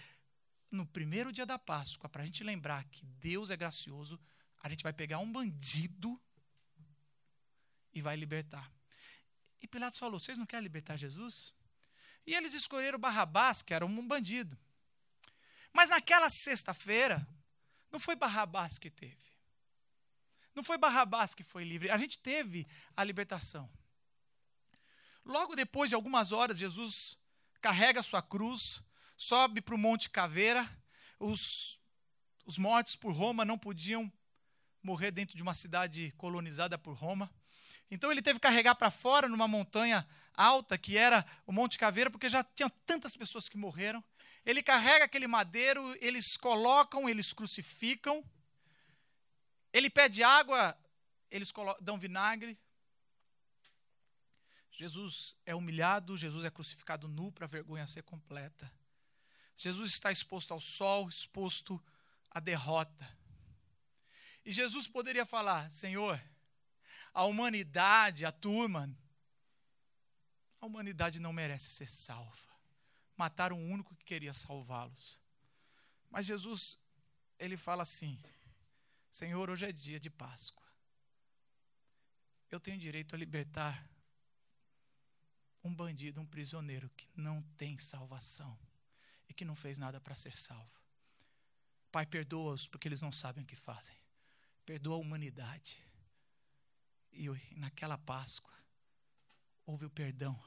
no 0.70 0.86
primeiro 0.86 1.32
dia 1.32 1.46
da 1.46 1.58
Páscoa, 1.58 2.08
para 2.08 2.22
a 2.22 2.26
gente 2.26 2.44
lembrar 2.44 2.84
que 2.84 3.06
Deus 3.06 3.50
é 3.50 3.56
gracioso, 3.56 4.20
a 4.62 4.68
gente 4.68 4.82
vai 4.82 4.92
pegar 4.92 5.18
um 5.18 5.30
bandido 5.30 6.20
e 7.94 8.00
vai 8.02 8.16
libertar. 8.16 8.70
E 9.62 9.66
Pilatos 9.66 9.98
falou: 9.98 10.20
Vocês 10.20 10.36
não 10.36 10.44
querem 10.46 10.62
libertar 10.62 10.96
Jesus? 10.96 11.54
E 12.26 12.34
eles 12.34 12.52
escolheram 12.52 12.98
Barrabás, 12.98 13.62
que 13.62 13.72
era 13.72 13.86
um 13.86 14.06
bandido. 14.06 14.58
Mas 15.72 15.90
naquela 15.90 16.28
sexta-feira, 16.28 17.26
não 17.90 18.00
foi 18.00 18.16
Barrabás 18.16 18.78
que 18.78 18.90
teve. 18.90 19.35
Não 20.56 20.62
foi 20.62 20.78
Barrabás 20.78 21.34
que 21.34 21.44
foi 21.44 21.64
livre. 21.64 21.90
A 21.90 21.98
gente 21.98 22.18
teve 22.18 22.66
a 22.96 23.04
libertação. 23.04 23.70
Logo 25.22 25.54
depois 25.54 25.90
de 25.90 25.94
algumas 25.94 26.32
horas, 26.32 26.56
Jesus 26.56 27.18
carrega 27.60 28.02
sua 28.02 28.22
cruz, 28.22 28.82
sobe 29.18 29.60
para 29.60 29.74
o 29.74 29.78
Monte 29.78 30.08
Caveira. 30.08 30.66
Os, 31.20 31.78
os 32.46 32.56
mortos 32.56 32.96
por 32.96 33.12
Roma 33.12 33.44
não 33.44 33.58
podiam 33.58 34.10
morrer 34.82 35.10
dentro 35.10 35.36
de 35.36 35.42
uma 35.42 35.52
cidade 35.52 36.14
colonizada 36.16 36.78
por 36.78 36.94
Roma. 36.94 37.30
Então 37.90 38.10
ele 38.10 38.22
teve 38.22 38.38
que 38.38 38.46
carregar 38.48 38.76
para 38.76 38.90
fora, 38.90 39.28
numa 39.28 39.46
montanha 39.46 40.08
alta, 40.34 40.78
que 40.78 40.96
era 40.96 41.24
o 41.46 41.52
Monte 41.52 41.78
Caveira, 41.78 42.10
porque 42.10 42.30
já 42.30 42.42
tinha 42.42 42.70
tantas 42.86 43.14
pessoas 43.14 43.46
que 43.46 43.58
morreram. 43.58 44.02
Ele 44.44 44.62
carrega 44.62 45.04
aquele 45.04 45.26
madeiro, 45.26 45.94
eles 46.00 46.36
colocam, 46.38 47.08
eles 47.08 47.32
crucificam. 47.34 48.24
Ele 49.76 49.90
pede 49.90 50.22
água, 50.22 50.74
eles 51.30 51.52
dão 51.82 51.98
vinagre. 51.98 52.58
Jesus 54.70 55.36
é 55.44 55.54
humilhado, 55.54 56.16
Jesus 56.16 56.46
é 56.46 56.50
crucificado 56.50 57.06
nu 57.06 57.30
para 57.30 57.44
a 57.44 57.48
vergonha 57.48 57.86
ser 57.86 58.02
completa. 58.02 58.72
Jesus 59.54 59.90
está 59.90 60.10
exposto 60.10 60.54
ao 60.54 60.60
sol, 60.60 61.10
exposto 61.10 61.78
à 62.30 62.40
derrota. 62.40 63.06
E 64.46 64.50
Jesus 64.50 64.88
poderia 64.88 65.26
falar: 65.26 65.70
Senhor, 65.70 66.18
a 67.12 67.24
humanidade, 67.24 68.24
a 68.24 68.32
turma, 68.32 68.90
a 70.58 70.64
humanidade 70.64 71.20
não 71.20 71.34
merece 71.34 71.68
ser 71.68 71.86
salva. 71.86 72.56
Mataram 73.14 73.62
o 73.62 73.68
único 73.68 73.94
que 73.94 74.06
queria 74.06 74.32
salvá-los. 74.32 75.20
Mas 76.08 76.24
Jesus, 76.24 76.78
ele 77.38 77.58
fala 77.58 77.82
assim: 77.82 78.18
Senhor, 79.18 79.48
hoje 79.48 79.64
é 79.64 79.72
dia 79.72 79.98
de 79.98 80.10
Páscoa. 80.10 80.66
Eu 82.50 82.60
tenho 82.60 82.76
direito 82.76 83.14
a 83.14 83.18
libertar 83.18 83.88
um 85.64 85.74
bandido, 85.74 86.20
um 86.20 86.26
prisioneiro 86.26 86.90
que 86.90 87.08
não 87.16 87.40
tem 87.56 87.78
salvação 87.78 88.58
e 89.26 89.32
que 89.32 89.42
não 89.42 89.54
fez 89.54 89.78
nada 89.78 89.98
para 89.98 90.14
ser 90.14 90.36
salvo. 90.36 90.78
Pai, 91.90 92.04
perdoa-os 92.04 92.68
porque 92.68 92.86
eles 92.86 93.00
não 93.00 93.10
sabem 93.10 93.42
o 93.42 93.46
que 93.46 93.56
fazem. 93.56 93.96
Perdoa 94.66 94.96
a 94.96 95.00
humanidade. 95.00 95.82
E 97.10 97.26
naquela 97.52 97.96
Páscoa 97.96 98.52
houve 99.64 99.86
o 99.86 99.90
perdão 99.90 100.38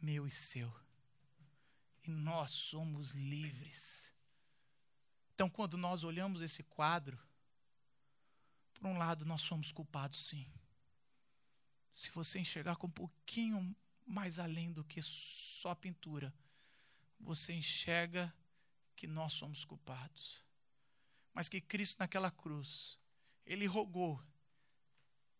meu 0.00 0.26
e 0.26 0.30
seu. 0.30 0.74
E 2.02 2.10
nós 2.10 2.52
somos 2.52 3.10
livres. 3.10 4.10
Então, 5.34 5.50
quando 5.50 5.76
nós 5.76 6.02
olhamos 6.04 6.40
esse 6.40 6.62
quadro, 6.62 7.20
por 8.82 8.90
um 8.90 8.98
lado, 8.98 9.24
nós 9.24 9.42
somos 9.42 9.70
culpados, 9.70 10.26
sim. 10.26 10.44
Se 11.92 12.10
você 12.10 12.40
enxergar 12.40 12.74
com 12.74 12.88
um 12.88 12.90
pouquinho 12.90 13.76
mais 14.04 14.40
além 14.40 14.72
do 14.72 14.82
que 14.82 15.00
só 15.00 15.72
pintura. 15.72 16.34
Você 17.20 17.52
enxerga 17.52 18.34
que 18.96 19.06
nós 19.06 19.34
somos 19.34 19.64
culpados. 19.64 20.44
Mas 21.32 21.48
que 21.48 21.60
Cristo 21.60 22.00
naquela 22.00 22.28
cruz, 22.28 22.98
ele 23.46 23.66
rogou: 23.66 24.20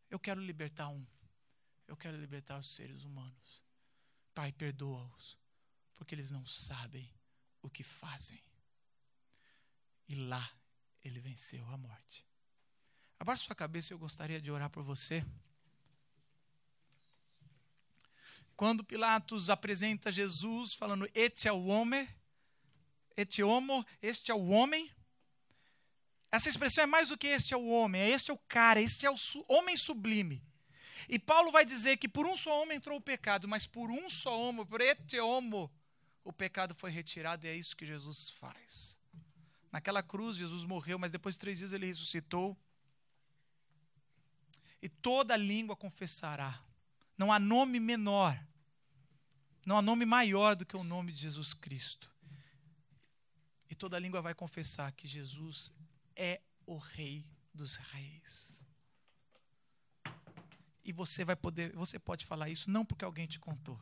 Eu 0.08 0.20
quero 0.20 0.40
libertar 0.40 0.88
um. 0.88 1.04
Eu 1.88 1.96
quero 1.96 2.16
libertar 2.16 2.60
os 2.60 2.68
seres 2.68 3.02
humanos. 3.02 3.64
Pai, 4.32 4.52
perdoa-os, 4.52 5.36
porque 5.96 6.14
eles 6.14 6.30
não 6.30 6.46
sabem 6.46 7.12
o 7.60 7.68
que 7.68 7.82
fazem. 7.82 8.40
E 10.06 10.14
lá 10.14 10.56
ele 11.02 11.18
venceu 11.18 11.68
a 11.68 11.76
morte. 11.76 12.24
Abaixe 13.22 13.44
sua 13.44 13.54
cabeça, 13.54 13.94
eu 13.94 13.98
gostaria 14.00 14.40
de 14.40 14.50
orar 14.50 14.68
por 14.68 14.82
você. 14.82 15.24
Quando 18.56 18.82
Pilatos 18.82 19.48
apresenta 19.48 20.10
Jesus 20.10 20.74
falando, 20.74 21.08
este 21.14 21.46
é 21.46 21.52
o 21.52 21.66
homem, 21.66 22.08
este 23.16 23.40
homo, 23.40 23.86
este 24.02 24.32
é 24.32 24.34
o 24.34 24.48
homem. 24.48 24.90
Essa 26.32 26.48
expressão 26.48 26.82
é 26.82 26.86
mais 26.88 27.10
do 27.10 27.16
que 27.16 27.28
este 27.28 27.54
é 27.54 27.56
o 27.56 27.68
homem, 27.68 28.02
é 28.02 28.10
este 28.10 28.32
é 28.32 28.34
o 28.34 28.38
cara, 28.38 28.80
este 28.80 29.06
é 29.06 29.10
o 29.10 29.16
su 29.16 29.44
homem 29.46 29.76
sublime. 29.76 30.42
E 31.08 31.16
Paulo 31.16 31.52
vai 31.52 31.64
dizer 31.64 31.98
que 31.98 32.08
por 32.08 32.26
um 32.26 32.36
só 32.36 32.60
homem 32.60 32.78
entrou 32.78 32.98
o 32.98 33.00
pecado, 33.00 33.46
mas 33.46 33.68
por 33.68 33.88
um 33.88 34.10
só 34.10 34.36
homem, 34.36 34.66
por 34.66 34.80
este 34.80 35.20
homo, 35.20 35.72
o 36.24 36.32
pecado 36.32 36.74
foi 36.74 36.90
retirado 36.90 37.46
e 37.46 37.50
é 37.50 37.54
isso 37.54 37.76
que 37.76 37.86
Jesus 37.86 38.30
faz. 38.30 38.98
Naquela 39.70 40.02
cruz, 40.02 40.38
Jesus 40.38 40.64
morreu, 40.64 40.98
mas 40.98 41.12
depois 41.12 41.36
de 41.36 41.38
três 41.38 41.58
dias 41.60 41.72
ele 41.72 41.86
ressuscitou. 41.86 42.58
E 44.82 44.88
toda 44.88 45.36
língua 45.36 45.76
confessará. 45.76 46.60
Não 47.16 47.32
há 47.32 47.38
nome 47.38 47.78
menor 47.78 48.38
não 49.64 49.76
há 49.78 49.82
nome 49.82 50.04
maior 50.04 50.56
do 50.56 50.66
que 50.66 50.76
o 50.76 50.82
nome 50.82 51.12
de 51.12 51.20
Jesus 51.20 51.54
Cristo. 51.54 52.10
E 53.70 53.74
toda 53.74 53.98
língua 53.98 54.20
vai 54.20 54.34
confessar 54.34 54.92
que 54.92 55.06
Jesus 55.06 55.72
é 56.16 56.40
o 56.66 56.76
Rei 56.76 57.24
dos 57.54 57.76
Reis. 57.76 58.66
E 60.84 60.92
você 60.92 61.24
vai 61.24 61.36
poder, 61.36 61.72
você 61.74 61.98
pode 61.98 62.26
falar 62.26 62.48
isso 62.48 62.68
não 62.68 62.84
porque 62.84 63.04
alguém 63.04 63.26
te 63.26 63.38
contou, 63.38 63.80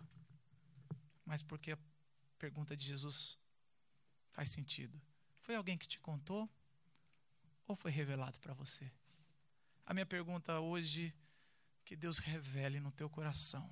mas 1.24 1.42
porque 1.42 1.76
pergunta 2.38 2.76
de 2.76 2.86
Jesus 2.86 3.38
faz 4.32 4.50
sentido. 4.50 5.00
Foi 5.38 5.56
alguém 5.56 5.78
que 5.78 5.88
te 5.88 5.98
contou 5.98 6.48
ou 7.66 7.74
foi 7.74 7.90
revelado 7.90 8.38
para 8.38 8.52
você? 8.52 8.92
A 9.86 9.94
minha 9.94 10.06
pergunta 10.06 10.60
hoje 10.60 11.14
que 11.84 11.96
Deus 11.96 12.18
revele 12.18 12.80
no 12.80 12.92
teu 12.92 13.08
coração 13.10 13.68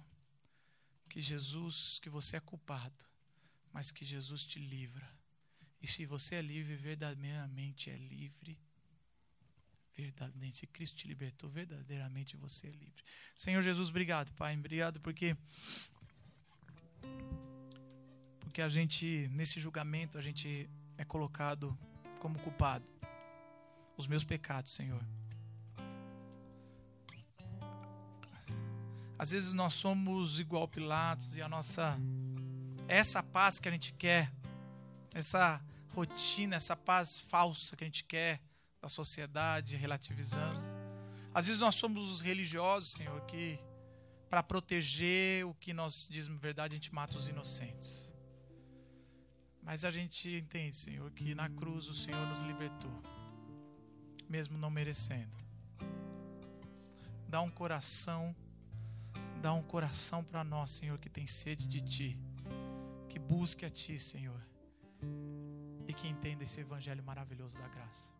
que 1.09 1.21
Jesus, 1.21 1.99
que 2.01 2.11
você 2.11 2.37
é 2.37 2.41
culpado, 2.41 3.05
mas 3.73 3.91
que 3.91 4.05
Jesus 4.05 4.45
te 4.45 4.59
livra. 4.59 5.09
E 5.81 5.87
se 5.87 6.05
você 6.05 6.37
é 6.37 6.43
livre, 6.43 6.77
verdadeiramente 6.77 7.91
é 7.91 7.97
livre. 7.97 8.59
Verdadeiramente, 9.97 10.59
se 10.59 10.67
Cristo 10.67 10.97
te 10.97 11.09
libertou, 11.09 11.49
verdadeiramente 11.49 12.37
você 12.37 12.69
é 12.69 12.71
livre. 12.71 13.03
Senhor 13.35 13.63
Jesus, 13.63 13.89
obrigado, 13.89 14.33
Pai. 14.33 14.57
Obrigado 14.57 15.01
porque 15.01 15.37
porque 18.41 18.63
a 18.63 18.69
gente 18.69 19.29
nesse 19.33 19.61
julgamento 19.61 20.19
a 20.19 20.23
gente 20.23 20.69
é 20.97 21.05
colocado 21.05 21.77
como 22.21 22.39
culpado. 22.39 22.87
Os 23.97 24.07
meus 24.07 24.23
pecados, 24.25 24.73
Senhor. 24.73 25.05
Às 29.19 29.33
vezes 29.33 29.53
nós 29.53 29.73
somos 29.73 30.39
igual 30.39 30.69
Pilatos 30.69 31.37
e 31.37 31.43
a 31.43 31.49
nossa 31.49 31.99
essa 32.87 33.23
paz 33.23 33.59
que 33.59 33.69
a 33.69 33.73
gente 33.73 33.93
quer, 33.93 34.33
essa 35.13 35.61
rotina, 35.89 36.57
essa 36.57 36.77
paz 36.77 37.19
falsa 37.19 37.77
que 37.77 37.83
a 37.83 37.87
gente 37.87 38.05
quer 38.05 38.41
da 38.81 38.89
sociedade, 38.89 39.77
relativizando. 39.77 40.57
Às 41.35 41.49
vezes 41.49 41.61
nós 41.61 41.75
somos 41.75 42.11
os 42.11 42.21
religiosos, 42.21 42.93
Senhor, 42.93 43.21
que 43.23 43.59
para 44.31 44.43
proteger 44.43 45.45
o 45.45 45.55
que 45.55 45.73
nós 45.73 46.07
dizemos 46.09 46.41
verdade, 46.41 46.75
a 46.75 46.79
gente 46.79 46.95
mata 46.95 47.17
os 47.17 47.29
inocentes. 47.29 48.15
Mas 49.63 49.85
a 49.85 49.91
gente 49.91 50.31
entende, 50.37 50.77
Senhor, 50.77 51.11
que 51.11 51.35
na 51.35 51.51
cruz 51.51 51.89
o 51.89 51.95
Senhor 51.95 52.25
nos 52.29 52.41
libertou, 52.43 53.03
mesmo 54.29 54.57
não 54.57 54.71
merecendo. 54.71 55.37
Dá 57.29 57.41
um 57.41 57.51
coração 57.51 58.35
Dá 59.41 59.53
um 59.53 59.63
coração 59.63 60.25
para 60.25 60.43
nós, 60.43 60.71
Senhor, 60.71 60.99
que 60.99 61.09
tem 61.09 61.27
sede 61.27 61.67
de 61.67 61.81
Ti, 61.81 62.19
que 63.09 63.19
busque 63.19 63.65
a 63.65 63.71
Ti, 63.71 63.99
Senhor, 63.99 64.41
e 65.87 65.93
que 65.93 66.09
entenda 66.09 66.43
esse 66.43 66.61
evangelho 66.61 67.03
maravilhoso 67.05 67.57
da 67.57 67.69
graça. 67.69 68.18